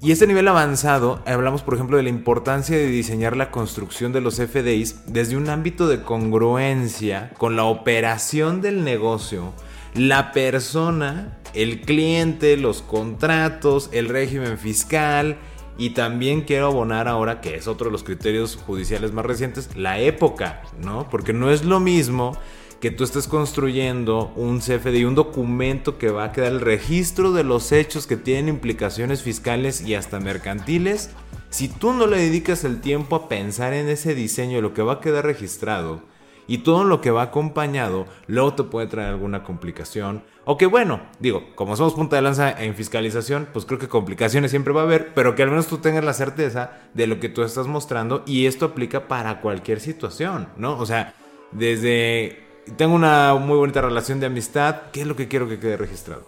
y 0.00 0.12
este 0.12 0.26
nivel 0.26 0.48
avanzado, 0.48 1.22
hablamos 1.26 1.62
por 1.62 1.74
ejemplo 1.74 1.96
de 1.96 2.02
la 2.02 2.08
importancia 2.10 2.76
de 2.76 2.86
diseñar 2.86 3.36
la 3.36 3.50
construcción 3.50 4.12
de 4.12 4.20
los 4.20 4.36
FDIs 4.36 5.06
desde 5.06 5.36
un 5.36 5.48
ámbito 5.48 5.88
de 5.88 6.02
congruencia 6.02 7.32
con 7.38 7.56
la 7.56 7.64
operación 7.64 8.60
del 8.60 8.84
negocio, 8.84 9.52
la 9.94 10.32
persona, 10.32 11.38
el 11.54 11.80
cliente, 11.80 12.56
los 12.56 12.82
contratos, 12.82 13.88
el 13.92 14.08
régimen 14.08 14.58
fiscal 14.58 15.38
y 15.78 15.90
también 15.90 16.42
quiero 16.42 16.66
abonar 16.66 17.08
ahora, 17.08 17.40
que 17.40 17.56
es 17.56 17.66
otro 17.66 17.86
de 17.86 17.92
los 17.92 18.04
criterios 18.04 18.56
judiciales 18.56 19.12
más 19.12 19.26
recientes, 19.26 19.76
la 19.76 19.98
época, 19.98 20.62
¿no? 20.82 21.08
Porque 21.08 21.32
no 21.32 21.50
es 21.50 21.64
lo 21.64 21.80
mismo 21.80 22.36
que 22.80 22.90
tú 22.90 23.04
estés 23.04 23.26
construyendo 23.28 24.32
un 24.36 24.60
CFDI, 24.60 25.04
un 25.04 25.14
documento 25.14 25.98
que 25.98 26.10
va 26.10 26.24
a 26.24 26.32
quedar 26.32 26.52
el 26.52 26.60
registro 26.60 27.32
de 27.32 27.44
los 27.44 27.72
hechos 27.72 28.06
que 28.06 28.16
tienen 28.16 28.48
implicaciones 28.48 29.22
fiscales 29.22 29.80
y 29.80 29.94
hasta 29.94 30.20
mercantiles, 30.20 31.10
si 31.50 31.68
tú 31.68 31.92
no 31.92 32.06
le 32.06 32.18
dedicas 32.18 32.64
el 32.64 32.80
tiempo 32.80 33.16
a 33.16 33.28
pensar 33.28 33.72
en 33.72 33.88
ese 33.88 34.14
diseño, 34.14 34.60
lo 34.60 34.74
que 34.74 34.82
va 34.82 34.94
a 34.94 35.00
quedar 35.00 35.24
registrado, 35.24 36.02
y 36.46 36.58
todo 36.58 36.84
lo 36.84 37.00
que 37.00 37.10
va 37.10 37.22
acompañado, 37.22 38.06
luego 38.26 38.54
te 38.54 38.62
puede 38.64 38.86
traer 38.86 39.08
alguna 39.08 39.42
complicación. 39.42 40.22
O 40.44 40.56
que 40.56 40.66
bueno, 40.66 41.00
digo, 41.18 41.44
como 41.54 41.76
somos 41.76 41.94
punta 41.94 42.16
de 42.16 42.22
lanza 42.22 42.62
en 42.62 42.74
fiscalización, 42.74 43.48
pues 43.52 43.64
creo 43.64 43.78
que 43.78 43.88
complicaciones 43.88 44.50
siempre 44.50 44.72
va 44.72 44.82
a 44.82 44.84
haber, 44.84 45.12
pero 45.14 45.34
que 45.34 45.42
al 45.42 45.50
menos 45.50 45.66
tú 45.66 45.78
tengas 45.78 46.04
la 46.04 46.14
certeza 46.14 46.72
de 46.94 47.06
lo 47.06 47.18
que 47.18 47.28
tú 47.28 47.42
estás 47.42 47.66
mostrando 47.66 48.22
y 48.26 48.46
esto 48.46 48.66
aplica 48.66 49.08
para 49.08 49.40
cualquier 49.40 49.80
situación, 49.80 50.48
¿no? 50.56 50.78
O 50.78 50.86
sea, 50.86 51.14
desde 51.50 52.45
tengo 52.76 52.94
una 52.94 53.34
muy 53.34 53.56
bonita 53.56 53.80
relación 53.80 54.20
de 54.20 54.26
amistad, 54.26 54.82
¿qué 54.92 55.02
es 55.02 55.06
lo 55.06 55.16
que 55.16 55.28
quiero 55.28 55.48
que 55.48 55.58
quede 55.58 55.76
registrado? 55.76 56.26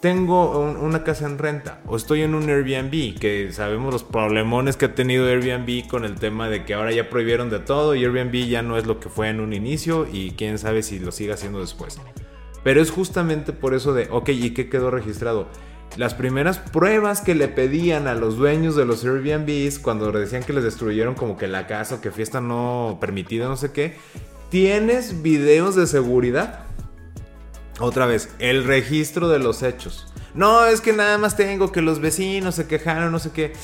Tengo 0.00 0.58
una 0.58 1.04
casa 1.04 1.26
en 1.26 1.38
renta 1.38 1.80
o 1.86 1.96
estoy 1.96 2.22
en 2.22 2.34
un 2.34 2.50
Airbnb, 2.50 3.20
que 3.20 3.52
sabemos 3.52 3.92
los 3.92 4.02
problemones 4.02 4.76
que 4.76 4.86
ha 4.86 4.94
tenido 4.96 5.28
Airbnb 5.28 5.86
con 5.86 6.04
el 6.04 6.16
tema 6.16 6.48
de 6.48 6.64
que 6.64 6.74
ahora 6.74 6.90
ya 6.90 7.08
prohibieron 7.08 7.50
de 7.50 7.60
todo 7.60 7.94
y 7.94 8.04
Airbnb 8.04 8.48
ya 8.48 8.62
no 8.62 8.76
es 8.76 8.86
lo 8.86 8.98
que 8.98 9.08
fue 9.08 9.28
en 9.28 9.38
un 9.38 9.52
inicio 9.52 10.08
y 10.10 10.32
quién 10.32 10.58
sabe 10.58 10.82
si 10.82 10.98
lo 10.98 11.12
siga 11.12 11.34
haciendo 11.34 11.60
después. 11.60 12.00
Pero 12.64 12.80
es 12.80 12.90
justamente 12.90 13.52
por 13.52 13.74
eso 13.74 13.94
de, 13.94 14.08
ok, 14.10 14.30
¿y 14.30 14.50
qué 14.50 14.68
quedó 14.68 14.90
registrado? 14.90 15.46
Las 15.96 16.14
primeras 16.14 16.58
pruebas 16.58 17.20
que 17.20 17.36
le 17.36 17.46
pedían 17.46 18.08
a 18.08 18.14
los 18.14 18.36
dueños 18.36 18.74
de 18.74 18.86
los 18.86 19.04
Airbnbs 19.04 19.78
cuando 19.78 20.10
decían 20.10 20.42
que 20.42 20.52
les 20.52 20.64
destruyeron 20.64 21.14
como 21.14 21.36
que 21.36 21.46
la 21.46 21.68
casa 21.68 21.96
o 21.96 22.00
que 22.00 22.10
fiesta 22.10 22.40
no 22.40 22.98
permitida, 23.00 23.46
no 23.46 23.56
sé 23.56 23.70
qué, 23.72 23.98
¿Tienes 24.52 25.22
videos 25.22 25.76
de 25.76 25.86
seguridad? 25.86 26.66
Otra 27.80 28.04
vez, 28.04 28.28
el 28.38 28.64
registro 28.64 29.30
de 29.30 29.38
los 29.38 29.62
hechos. 29.62 30.12
No, 30.34 30.66
es 30.66 30.82
que 30.82 30.92
nada 30.92 31.16
más 31.16 31.36
tengo 31.36 31.72
que 31.72 31.80
los 31.80 32.00
vecinos 32.00 32.56
se 32.56 32.66
quejaron, 32.66 33.12
no 33.12 33.18
sé 33.18 33.30
qué. 33.30 33.54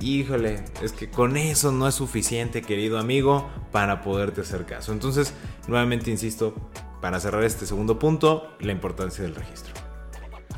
híjole, 0.00 0.64
es 0.82 0.90
que 0.90 1.08
con 1.08 1.36
eso 1.36 1.70
no 1.70 1.86
es 1.86 1.94
suficiente, 1.94 2.62
querido 2.62 2.98
amigo, 2.98 3.48
para 3.70 4.02
poderte 4.02 4.40
hacer 4.40 4.66
caso. 4.66 4.90
Entonces, 4.90 5.34
nuevamente 5.68 6.10
insisto, 6.10 6.52
para 7.00 7.20
cerrar 7.20 7.44
este 7.44 7.64
segundo 7.64 7.96
punto, 7.96 8.56
la 8.58 8.72
importancia 8.72 9.22
del 9.22 9.36
registro. 9.36 9.72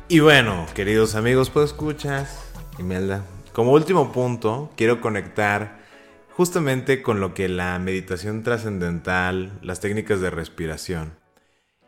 Y 0.09 0.21
bueno, 0.21 0.65
queridos 0.75 1.15
amigos, 1.17 1.51
pues 1.51 1.67
escuchas, 1.67 2.51
Imelda. 2.79 3.27
Como 3.53 3.73
último 3.73 4.11
punto, 4.11 4.71
quiero 4.75 5.03
conectar 5.03 5.78
justamente 6.39 7.03
con 7.03 7.19
lo 7.19 7.35
que 7.35 7.49
la 7.49 7.77
meditación 7.81 8.45
trascendental, 8.45 9.59
las 9.61 9.81
técnicas 9.81 10.21
de 10.21 10.31
respiración, 10.31 11.19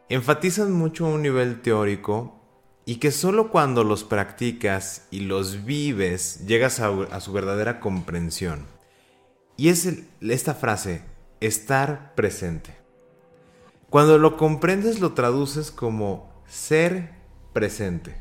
enfatizan 0.09 0.73
mucho 0.73 1.07
a 1.07 1.11
un 1.11 1.23
nivel 1.23 1.63
teórico 1.63 2.43
y 2.85 2.97
que 2.97 3.13
solo 3.13 3.53
cuando 3.53 3.85
los 3.85 4.03
practicas 4.03 5.07
y 5.13 5.21
los 5.21 5.65
vives 5.65 6.45
llegas 6.49 6.81
a, 6.81 7.21
su 7.21 7.33
verdadera 7.33 7.79
comprensión. 7.79 8.67
Y 9.57 9.69
es 9.69 9.89
esta 10.21 10.55
frase, 10.55 11.03
estar 11.39 12.17
presente. 12.17 12.75
Cuando 13.89 14.19
lo 14.19 14.37
comprendes 14.37 14.99
lo 14.99 15.13
traduces 15.13 15.71
como 15.71 16.43
ser 16.49 17.13
presente. 17.53 18.17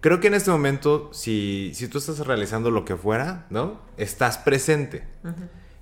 Creo 0.00 0.18
que 0.18 0.26
en 0.26 0.34
este 0.34 0.50
momento, 0.50 1.10
si, 1.12 1.70
si 1.74 1.86
tú 1.86 1.98
estás 1.98 2.18
realizando 2.26 2.72
lo 2.72 2.84
que 2.84 2.96
fuera, 2.96 3.46
¿no? 3.50 3.80
Estás 3.98 4.38
presente. 4.38 5.06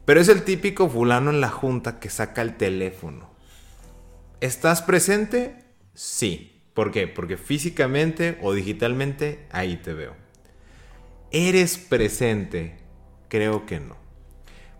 Pero 0.09 0.23
es 0.23 0.31
el 0.31 0.42
típico 0.42 0.88
fulano 0.88 1.29
en 1.29 1.42
la 1.42 1.51
junta 1.51 2.01
que 2.01 2.09
saca 2.09 2.40
el 2.40 2.57
teléfono. 2.57 3.29
¿Estás 4.40 4.81
presente? 4.81 5.66
Sí. 5.92 6.62
¿Por 6.73 6.92
qué? 6.92 7.09
Porque 7.09 7.37
físicamente 7.37 8.38
o 8.40 8.55
digitalmente 8.55 9.47
ahí 9.51 9.77
te 9.77 9.92
veo. 9.92 10.16
¿Eres 11.31 11.77
presente? 11.77 12.79
Creo 13.29 13.66
que 13.66 13.81
no. 13.81 13.99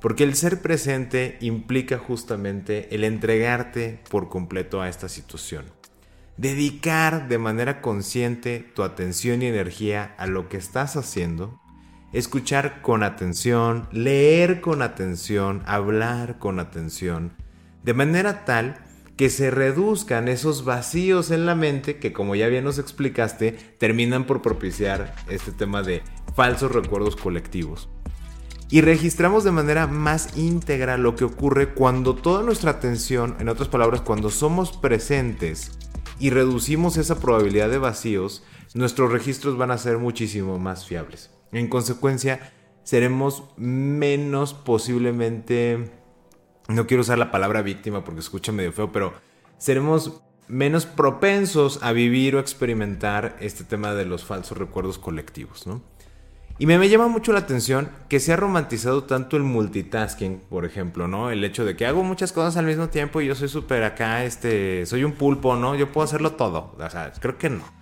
Porque 0.01 0.25
el 0.25 0.35
ser 0.35 0.63
presente 0.63 1.37
implica 1.43 1.99
justamente 1.99 2.95
el 2.95 3.05
entregarte 3.05 4.01
por 4.09 4.31
completo 4.31 4.81
a 4.81 4.89
esta 4.89 5.11
situación. 5.11 5.67
Dedicar 6.39 7.29
de 7.29 7.37
manera 7.37 7.83
consciente 7.83 8.61
tu 8.61 8.83
atención 8.83 9.43
y 9.43 9.47
energía 9.49 10.15
a 10.17 10.27
lo 10.27 10.49
que 10.49 10.57
estás 10.57 10.97
haciendo. 10.97 11.61
Escuchar 12.13 12.81
con 12.81 13.03
atención, 13.03 13.87
leer 13.93 14.63
con 14.63 14.81
atención, 14.81 15.63
hablar 15.67 16.39
con 16.39 16.59
atención. 16.59 17.33
De 17.83 17.93
manera 17.93 18.47
tal 18.47 18.79
que 19.19 19.29
se 19.29 19.51
reduzcan 19.51 20.29
esos 20.29 20.65
vacíos 20.65 21.31
en 21.31 21.45
la 21.45 21.55
mente 21.55 21.99
que 21.99 22.15
como 22.15 22.35
ya 22.35 22.47
bien 22.47 22.65
nos 22.65 22.79
explicaste 22.79 23.53
terminan 23.79 24.25
por 24.25 24.41
propiciar 24.41 25.15
este 25.29 25.53
tema 25.53 25.83
de 25.83 26.03
falsos 26.35 26.73
recuerdos 26.73 27.15
colectivos. 27.15 27.91
Y 28.71 28.81
registramos 28.81 29.45
de 29.45 29.51
manera 29.51 29.87
más 29.87 30.37
íntegra 30.39 30.97
lo 30.97 31.15
que 31.15 31.25
ocurre 31.25 31.75
cuando 31.75 32.15
toda 32.15 32.43
nuestra 32.43 32.71
atención, 32.71 33.37
en 33.39 33.51
otras 33.51 33.69
palabras, 33.69 34.01
cuando 34.01 34.31
somos 34.31 34.73
presentes 34.73 35.73
y 36.19 36.31
reducimos 36.31 36.97
esa 36.97 37.19
probabilidad 37.19 37.69
de 37.69 37.79
vacíos, 37.79 38.45
nuestros 38.73 39.13
registros 39.13 39.59
van 39.59 39.73
a 39.73 39.79
ser 39.79 39.99
muchísimo 39.99 40.59
más 40.59 40.87
fiables. 40.87 41.38
En 41.53 41.69
consecuencia, 41.69 42.53
seremos 42.83 43.45
menos 43.57 44.55
posiblemente 44.55 45.99
no 46.69 46.87
quiero 46.87 47.01
usar 47.01 47.19
la 47.19 47.31
palabra 47.31 47.63
víctima 47.63 48.05
porque 48.05 48.21
escucha 48.21 48.53
medio 48.53 48.73
feo, 48.73 48.93
pero 48.93 49.15
seremos 49.57 50.21
menos 50.49 50.87
propensos 50.87 51.83
a 51.83 51.93
vivir 51.93 52.37
o 52.37 52.41
experimentar 52.41 53.37
este 53.41 53.65
tema 53.65 53.95
de 53.95 54.05
los 54.05 54.25
falsos 54.25 54.57
recuerdos 54.57 54.99
colectivos, 54.99 55.67
¿no? 55.67 55.83
Y 56.61 56.67
me, 56.67 56.89
llama 56.89 57.07
mucho 57.07 57.33
la 57.33 57.39
atención 57.39 57.89
que 58.09 58.19
se 58.19 58.33
ha 58.33 58.37
romantizado 58.37 59.05
tanto 59.05 59.37
el 59.37 59.45
multitasking, 59.45 60.41
por 60.51 60.65
ejemplo, 60.65 61.07
¿no? 61.07 61.31
El 61.31 61.45
hecho 61.45 61.65
de 61.65 61.77
que 61.77 61.87
hago 61.87 62.03
muchas 62.03 62.33
cosas 62.33 62.57
al 62.57 62.67
mismo 62.67 62.89
tiempo 62.89 63.21
y 63.21 63.27
yo 63.27 63.37
soy 63.37 63.49
súper 63.49 63.85
acá, 63.85 64.25
este, 64.25 64.85
soy 64.85 65.05
un 65.05 65.13
pulpo, 65.13 65.55
¿no? 65.55 65.77
Yo 65.77 65.93
puedo 65.93 66.05
hacerlo 66.05 66.33
todo. 66.33 66.75
O 66.77 66.91
sea, 66.91 67.13
creo 67.21 67.39
que 67.39 67.49
no. 67.49 67.78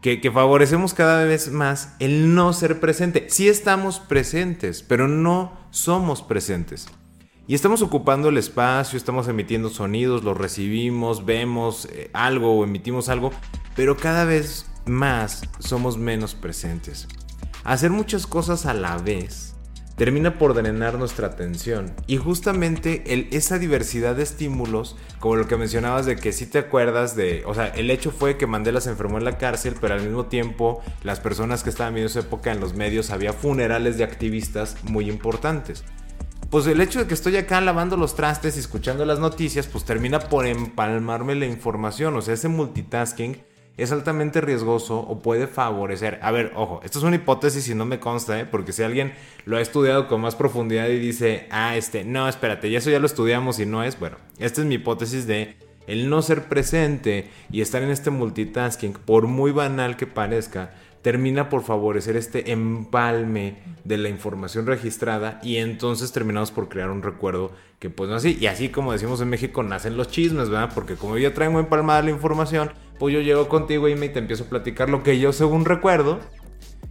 Que, 0.00 0.30
favorecemos 0.30 0.94
cada 0.94 1.24
vez 1.24 1.50
más 1.50 1.94
el 1.98 2.34
no 2.34 2.52
ser 2.52 2.80
presente. 2.80 3.26
Sí 3.28 3.48
estamos 3.48 3.98
presentes, 3.98 4.82
pero 4.82 5.08
no 5.08 5.52
somos 5.70 6.22
presentes. 6.22 6.86
Y 7.46 7.54
estamos 7.54 7.82
ocupando 7.82 8.28
el 8.28 8.36
espacio, 8.36 8.96
estamos 8.96 9.26
emitiendo 9.26 9.70
sonidos, 9.70 10.22
los 10.22 10.36
recibimos, 10.36 11.24
vemos 11.24 11.86
eh, 11.86 12.10
algo 12.12 12.52
o 12.52 12.64
emitimos 12.64 13.08
algo, 13.08 13.32
pero 13.74 13.96
cada 13.96 14.24
vez 14.24 14.66
más 14.84 15.42
somos 15.58 15.96
menos 15.96 16.34
presentes. 16.34 17.08
Hacer 17.64 17.90
muchas 17.90 18.26
cosas 18.26 18.66
a 18.66 18.74
la 18.74 18.98
vez 18.98 19.47
termina 19.98 20.38
por 20.38 20.54
drenar 20.54 20.96
nuestra 20.96 21.26
atención. 21.26 21.92
Y 22.06 22.16
justamente 22.16 23.02
el, 23.12 23.28
esa 23.32 23.58
diversidad 23.58 24.14
de 24.14 24.22
estímulos, 24.22 24.96
como 25.18 25.36
lo 25.36 25.48
que 25.48 25.56
mencionabas 25.56 26.06
de 26.06 26.16
que 26.16 26.32
si 26.32 26.46
te 26.46 26.58
acuerdas 26.58 27.16
de, 27.16 27.42
o 27.44 27.54
sea, 27.54 27.66
el 27.66 27.90
hecho 27.90 28.12
fue 28.12 28.38
que 28.38 28.46
Mandela 28.46 28.80
se 28.80 28.90
enfermó 28.90 29.18
en 29.18 29.24
la 29.24 29.36
cárcel, 29.36 29.74
pero 29.78 29.94
al 29.94 30.02
mismo 30.02 30.26
tiempo 30.26 30.80
las 31.02 31.20
personas 31.20 31.64
que 31.64 31.70
estaban 31.70 31.94
viendo 31.94 32.08
esa 32.08 32.20
época 32.20 32.52
en 32.52 32.60
los 32.60 32.74
medios 32.74 33.10
había 33.10 33.32
funerales 33.32 33.98
de 33.98 34.04
activistas 34.04 34.76
muy 34.84 35.10
importantes 35.10 35.84
pues 36.50 36.66
el 36.66 36.80
hecho 36.80 37.00
de 37.00 37.06
que 37.06 37.14
estoy 37.14 37.36
acá 37.36 37.60
lavando 37.60 37.96
los 37.96 38.14
trastes 38.14 38.56
y 38.56 38.60
escuchando 38.60 39.04
las 39.04 39.18
noticias, 39.18 39.66
pues 39.66 39.84
termina 39.84 40.18
por 40.18 40.46
empalmarme 40.46 41.34
la 41.34 41.44
información. 41.44 42.16
O 42.16 42.22
sea, 42.22 42.32
ese 42.32 42.48
multitasking 42.48 43.36
es 43.78 43.92
altamente 43.92 44.40
riesgoso 44.40 44.98
o 44.98 45.20
puede 45.22 45.46
favorecer. 45.46 46.18
A 46.20 46.32
ver, 46.32 46.52
ojo, 46.56 46.80
esto 46.84 46.98
es 46.98 47.04
una 47.04 47.16
hipótesis 47.16 47.68
y 47.68 47.74
no 47.74 47.86
me 47.86 48.00
consta, 48.00 48.38
¿eh? 48.38 48.44
porque 48.44 48.72
si 48.72 48.82
alguien 48.82 49.14
lo 49.46 49.56
ha 49.56 49.60
estudiado 49.60 50.08
con 50.08 50.20
más 50.20 50.34
profundidad 50.34 50.88
y 50.88 50.98
dice, 50.98 51.46
ah, 51.50 51.76
este, 51.76 52.04
no, 52.04 52.28
espérate, 52.28 52.68
y 52.68 52.76
eso 52.76 52.90
ya 52.90 52.98
lo 52.98 53.06
estudiamos 53.06 53.60
y 53.60 53.66
no 53.66 53.84
es, 53.84 53.98
bueno, 53.98 54.16
esta 54.38 54.60
es 54.60 54.66
mi 54.66 54.74
hipótesis 54.74 55.26
de 55.26 55.56
el 55.86 56.10
no 56.10 56.20
ser 56.20 56.48
presente 56.48 57.30
y 57.50 57.62
estar 57.62 57.82
en 57.82 57.90
este 57.90 58.10
multitasking, 58.10 58.92
por 58.92 59.26
muy 59.26 59.52
banal 59.52 59.96
que 59.96 60.06
parezca, 60.06 60.72
termina 61.00 61.48
por 61.48 61.62
favorecer 61.62 62.16
este 62.16 62.52
empalme 62.52 63.56
de 63.88 63.96
la 63.96 64.10
información 64.10 64.66
registrada 64.66 65.40
y 65.42 65.56
entonces 65.56 66.12
terminamos 66.12 66.50
por 66.50 66.68
crear 66.68 66.90
un 66.90 67.02
recuerdo 67.02 67.52
que 67.78 67.88
pues 67.88 68.10
no 68.10 68.16
así. 68.16 68.36
Y 68.38 68.46
así 68.46 68.68
como 68.68 68.92
decimos 68.92 69.20
en 69.22 69.30
México, 69.30 69.62
nacen 69.62 69.96
los 69.96 70.08
chismes, 70.08 70.50
¿verdad? 70.50 70.70
Porque 70.74 70.94
como 70.94 71.16
yo 71.16 71.32
traigo 71.32 71.58
empalmada 71.58 72.02
la 72.02 72.10
información, 72.10 72.70
pues 72.98 73.14
yo 73.14 73.20
llego 73.20 73.48
contigo 73.48 73.88
y 73.88 73.96
me 73.96 74.10
te 74.10 74.18
empiezo 74.18 74.44
a 74.44 74.48
platicar 74.48 74.90
lo 74.90 75.02
que 75.02 75.18
yo 75.18 75.32
según 75.32 75.64
recuerdo. 75.64 76.20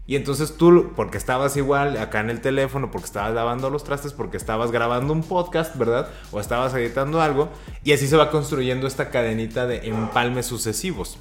Y 0.07 0.15
entonces 0.15 0.55
tú, 0.57 0.93
porque 0.95 1.17
estabas 1.17 1.55
igual 1.57 1.97
acá 1.97 2.21
en 2.21 2.29
el 2.29 2.41
teléfono, 2.41 2.89
porque 2.89 3.05
estabas 3.05 3.33
lavando 3.33 3.69
los 3.69 3.83
trastes, 3.83 4.13
porque 4.13 4.38
estabas 4.38 4.71
grabando 4.71 5.13
un 5.13 5.21
podcast, 5.21 5.77
¿verdad? 5.77 6.10
O 6.31 6.39
estabas 6.39 6.73
editando 6.73 7.21
algo. 7.21 7.49
Y 7.83 7.91
así 7.91 8.07
se 8.07 8.15
va 8.15 8.31
construyendo 8.31 8.88
esta 8.88 9.10
cadenita 9.12 9.67
de 9.67 9.88
empalmes 9.88 10.45
sucesivos. 10.45 11.19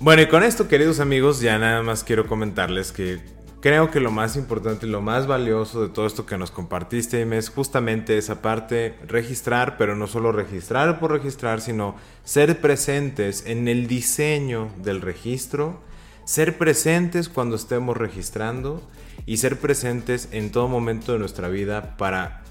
Bueno, 0.00 0.22
y 0.22 0.28
con 0.28 0.42
esto, 0.42 0.68
queridos 0.68 1.00
amigos, 1.00 1.40
ya 1.40 1.58
nada 1.58 1.82
más 1.82 2.04
quiero 2.04 2.26
comentarles 2.26 2.92
que 2.92 3.20
Creo 3.64 3.90
que 3.90 3.98
lo 3.98 4.10
más 4.10 4.36
importante 4.36 4.84
y 4.84 4.90
lo 4.90 5.00
más 5.00 5.26
valioso 5.26 5.80
de 5.80 5.88
todo 5.88 6.06
esto 6.06 6.26
que 6.26 6.36
nos 6.36 6.50
compartiste 6.50 7.26
es 7.34 7.48
justamente 7.48 8.18
esa 8.18 8.42
parte, 8.42 8.98
registrar, 9.06 9.78
pero 9.78 9.96
no 9.96 10.06
solo 10.06 10.32
registrar 10.32 11.00
por 11.00 11.12
registrar, 11.12 11.62
sino 11.62 11.96
ser 12.24 12.60
presentes 12.60 13.46
en 13.46 13.66
el 13.66 13.86
diseño 13.86 14.68
del 14.82 15.00
registro, 15.00 15.80
ser 16.26 16.58
presentes 16.58 17.30
cuando 17.30 17.56
estemos 17.56 17.96
registrando 17.96 18.82
y 19.24 19.38
ser 19.38 19.58
presentes 19.58 20.28
en 20.32 20.52
todo 20.52 20.68
momento 20.68 21.14
de 21.14 21.20
nuestra 21.20 21.48
vida 21.48 21.96
para 21.96 22.42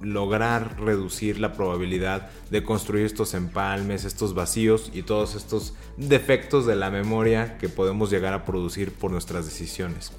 lograr 0.00 0.80
reducir 0.80 1.40
la 1.40 1.52
probabilidad 1.52 2.30
de 2.50 2.64
construir 2.64 3.04
estos 3.04 3.34
empalmes, 3.34 4.06
estos 4.06 4.32
vacíos 4.32 4.90
y 4.94 5.02
todos 5.02 5.34
estos 5.34 5.74
defectos 5.98 6.64
de 6.64 6.76
la 6.76 6.90
memoria 6.90 7.58
que 7.58 7.68
podemos 7.68 8.08
llegar 8.08 8.32
a 8.32 8.46
producir 8.46 8.94
por 8.94 9.10
nuestras 9.10 9.44
decisiones. 9.44 10.10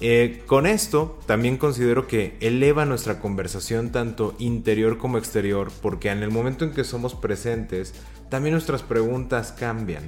Eh, 0.00 0.42
con 0.46 0.66
esto 0.66 1.18
también 1.26 1.56
considero 1.56 2.06
que 2.06 2.36
eleva 2.40 2.84
nuestra 2.84 3.20
conversación 3.20 3.92
tanto 3.92 4.34
interior 4.38 4.98
como 4.98 5.18
exterior, 5.18 5.70
porque 5.82 6.10
en 6.10 6.22
el 6.22 6.30
momento 6.30 6.64
en 6.64 6.72
que 6.72 6.84
somos 6.84 7.14
presentes, 7.14 7.94
también 8.28 8.54
nuestras 8.54 8.82
preguntas 8.82 9.52
cambian, 9.52 10.02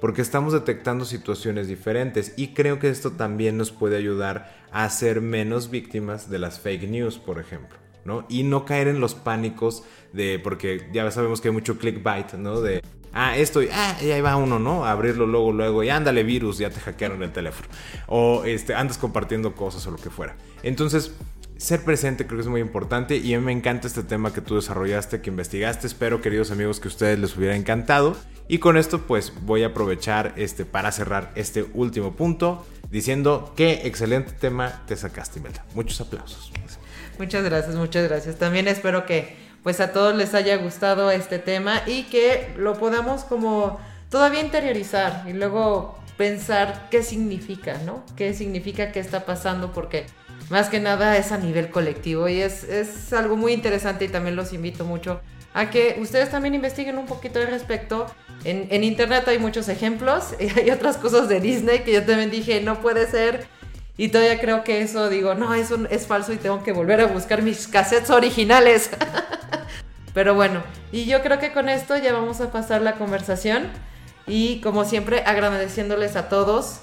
porque 0.00 0.22
estamos 0.22 0.52
detectando 0.52 1.04
situaciones 1.04 1.68
diferentes 1.68 2.32
y 2.36 2.48
creo 2.54 2.78
que 2.78 2.88
esto 2.88 3.12
también 3.12 3.58
nos 3.58 3.70
puede 3.70 3.96
ayudar 3.96 4.66
a 4.72 4.88
ser 4.88 5.20
menos 5.20 5.70
víctimas 5.70 6.30
de 6.30 6.38
las 6.38 6.58
fake 6.58 6.88
news, 6.88 7.18
por 7.18 7.38
ejemplo. 7.38 7.78
¿no? 8.04 8.26
Y 8.28 8.42
no 8.42 8.64
caer 8.64 8.88
en 8.88 8.98
los 8.98 9.14
pánicos 9.14 9.84
de, 10.12 10.40
porque 10.42 10.88
ya 10.92 11.08
sabemos 11.10 11.40
que 11.40 11.48
hay 11.48 11.54
mucho 11.54 11.78
clickbait, 11.78 12.32
¿no? 12.32 12.60
Ah, 13.12 13.36
esto, 13.36 13.62
y, 13.62 13.68
ah, 13.72 13.96
y 14.00 14.10
ahí 14.10 14.20
va 14.20 14.36
uno, 14.36 14.58
¿no? 14.58 14.86
Abrirlo 14.86 15.26
luego, 15.26 15.52
luego, 15.52 15.82
y 15.82 15.90
ándale 15.90 16.22
virus, 16.22 16.58
ya 16.58 16.70
te 16.70 16.80
hackearon 16.80 17.22
el 17.22 17.32
teléfono. 17.32 17.68
O 18.06 18.44
este, 18.44 18.74
andas 18.74 18.98
compartiendo 18.98 19.54
cosas 19.54 19.86
o 19.86 19.90
lo 19.90 19.98
que 19.98 20.10
fuera. 20.10 20.34
Entonces, 20.62 21.12
ser 21.58 21.84
presente 21.84 22.26
creo 22.26 22.38
que 22.38 22.42
es 22.42 22.48
muy 22.48 22.60
importante 22.60 23.16
y 23.16 23.34
a 23.34 23.38
mí 23.38 23.44
me 23.44 23.52
encanta 23.52 23.86
este 23.86 24.02
tema 24.02 24.32
que 24.32 24.40
tú 24.40 24.56
desarrollaste, 24.56 25.20
que 25.20 25.30
investigaste. 25.30 25.86
Espero, 25.86 26.20
queridos 26.20 26.50
amigos, 26.50 26.80
que 26.80 26.88
a 26.88 26.90
ustedes 26.90 27.18
les 27.18 27.36
hubiera 27.36 27.54
encantado. 27.54 28.16
Y 28.48 28.58
con 28.58 28.76
esto, 28.76 29.02
pues 29.02 29.32
voy 29.42 29.62
a 29.62 29.68
aprovechar 29.68 30.32
este 30.36 30.64
para 30.64 30.90
cerrar 30.90 31.30
este 31.36 31.64
último 31.74 32.16
punto 32.16 32.66
diciendo 32.90 33.52
qué 33.56 33.82
excelente 33.84 34.32
tema 34.32 34.82
te 34.86 34.96
sacaste, 34.96 35.38
Imelda. 35.38 35.64
Muchos 35.74 36.00
aplausos. 36.00 36.52
Muchas 37.18 37.44
gracias, 37.44 37.76
muchas 37.76 38.08
gracias. 38.08 38.36
También 38.36 38.66
espero 38.68 39.06
que 39.06 39.36
pues 39.62 39.80
a 39.80 39.92
todos 39.92 40.14
les 40.14 40.34
haya 40.34 40.56
gustado 40.56 41.10
este 41.10 41.38
tema 41.38 41.82
y 41.86 42.04
que 42.04 42.52
lo 42.56 42.74
podamos 42.74 43.24
como 43.24 43.80
todavía 44.10 44.40
interiorizar 44.40 45.24
y 45.28 45.32
luego 45.32 45.98
pensar 46.16 46.88
qué 46.90 47.02
significa, 47.02 47.78
¿no? 47.86 48.04
¿Qué 48.16 48.34
significa, 48.34 48.92
qué 48.92 49.00
está 49.00 49.24
pasando? 49.24 49.72
Porque 49.72 50.06
más 50.50 50.68
que 50.68 50.80
nada 50.80 51.16
es 51.16 51.32
a 51.32 51.38
nivel 51.38 51.70
colectivo 51.70 52.28
y 52.28 52.40
es, 52.40 52.64
es 52.64 53.12
algo 53.12 53.36
muy 53.36 53.52
interesante 53.52 54.04
y 54.04 54.08
también 54.08 54.36
los 54.36 54.52
invito 54.52 54.84
mucho 54.84 55.20
a 55.54 55.70
que 55.70 55.96
ustedes 56.00 56.30
también 56.30 56.54
investiguen 56.54 56.98
un 56.98 57.06
poquito 57.06 57.38
al 57.38 57.46
respecto. 57.46 58.06
En, 58.44 58.66
en 58.70 58.84
internet 58.84 59.26
hay 59.28 59.38
muchos 59.38 59.68
ejemplos 59.68 60.34
y 60.40 60.58
hay 60.58 60.70
otras 60.70 60.96
cosas 60.96 61.28
de 61.28 61.40
Disney 61.40 61.80
que 61.80 61.92
yo 61.92 62.04
también 62.04 62.30
dije, 62.30 62.60
no 62.60 62.80
puede 62.80 63.06
ser 63.06 63.46
y 63.96 64.08
todavía 64.08 64.40
creo 64.40 64.64
que 64.64 64.80
eso, 64.80 65.08
digo, 65.08 65.34
no, 65.34 65.54
eso 65.54 65.78
es 65.90 66.06
falso 66.06 66.32
y 66.32 66.36
tengo 66.36 66.62
que 66.62 66.72
volver 66.72 67.00
a 67.00 67.06
buscar 67.06 67.42
mis 67.42 67.68
cassettes 67.68 68.10
originales. 68.10 68.90
Pero 70.14 70.34
bueno, 70.34 70.62
y 70.90 71.06
yo 71.06 71.22
creo 71.22 71.38
que 71.38 71.52
con 71.52 71.68
esto 71.68 71.96
ya 71.96 72.12
vamos 72.12 72.40
a 72.40 72.52
pasar 72.52 72.82
la 72.82 72.94
conversación. 72.94 73.68
Y 74.26 74.60
como 74.60 74.84
siempre, 74.84 75.24
agradeciéndoles 75.26 76.14
a 76.14 76.28
todos 76.28 76.80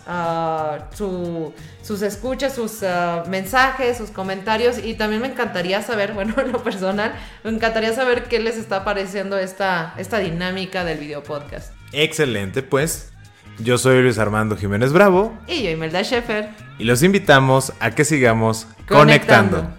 sus 0.94 2.02
escuchas, 2.02 2.54
sus 2.54 2.84
ah, 2.84 3.24
mensajes, 3.30 3.98
sus 3.98 4.10
comentarios. 4.10 4.78
Y 4.84 4.96
también 4.96 5.22
me 5.22 5.30
encantaría 5.30 5.82
saber, 5.82 6.14
bueno, 6.16 6.34
en 6.38 6.52
lo 6.52 6.64
personal, 6.64 7.14
me 7.44 7.52
encantaría 7.52 7.94
saber 7.94 8.26
qué 8.26 8.40
les 8.40 8.58
está 8.58 8.84
pareciendo 8.84 9.38
esta, 9.38 9.94
esta 9.98 10.20
dinámica 10.20 10.84
del 10.84 10.98
video 10.98 11.24
podcast. 11.24 11.74
Excelente, 11.94 12.62
pues 12.62 13.12
yo 13.58 13.78
soy 13.78 14.02
Luis 14.02 14.18
Armando 14.18 14.58
Jiménez 14.58 14.92
Bravo. 14.92 15.38
Y 15.48 15.64
yo, 15.64 15.70
Imelda 15.72 16.02
Sheffer. 16.02 16.50
Y 16.78 16.84
los 16.84 17.04
invitamos 17.04 17.74
a 17.80 17.92
que 17.92 18.04
sigamos 18.04 18.68
conectando. 18.88 19.79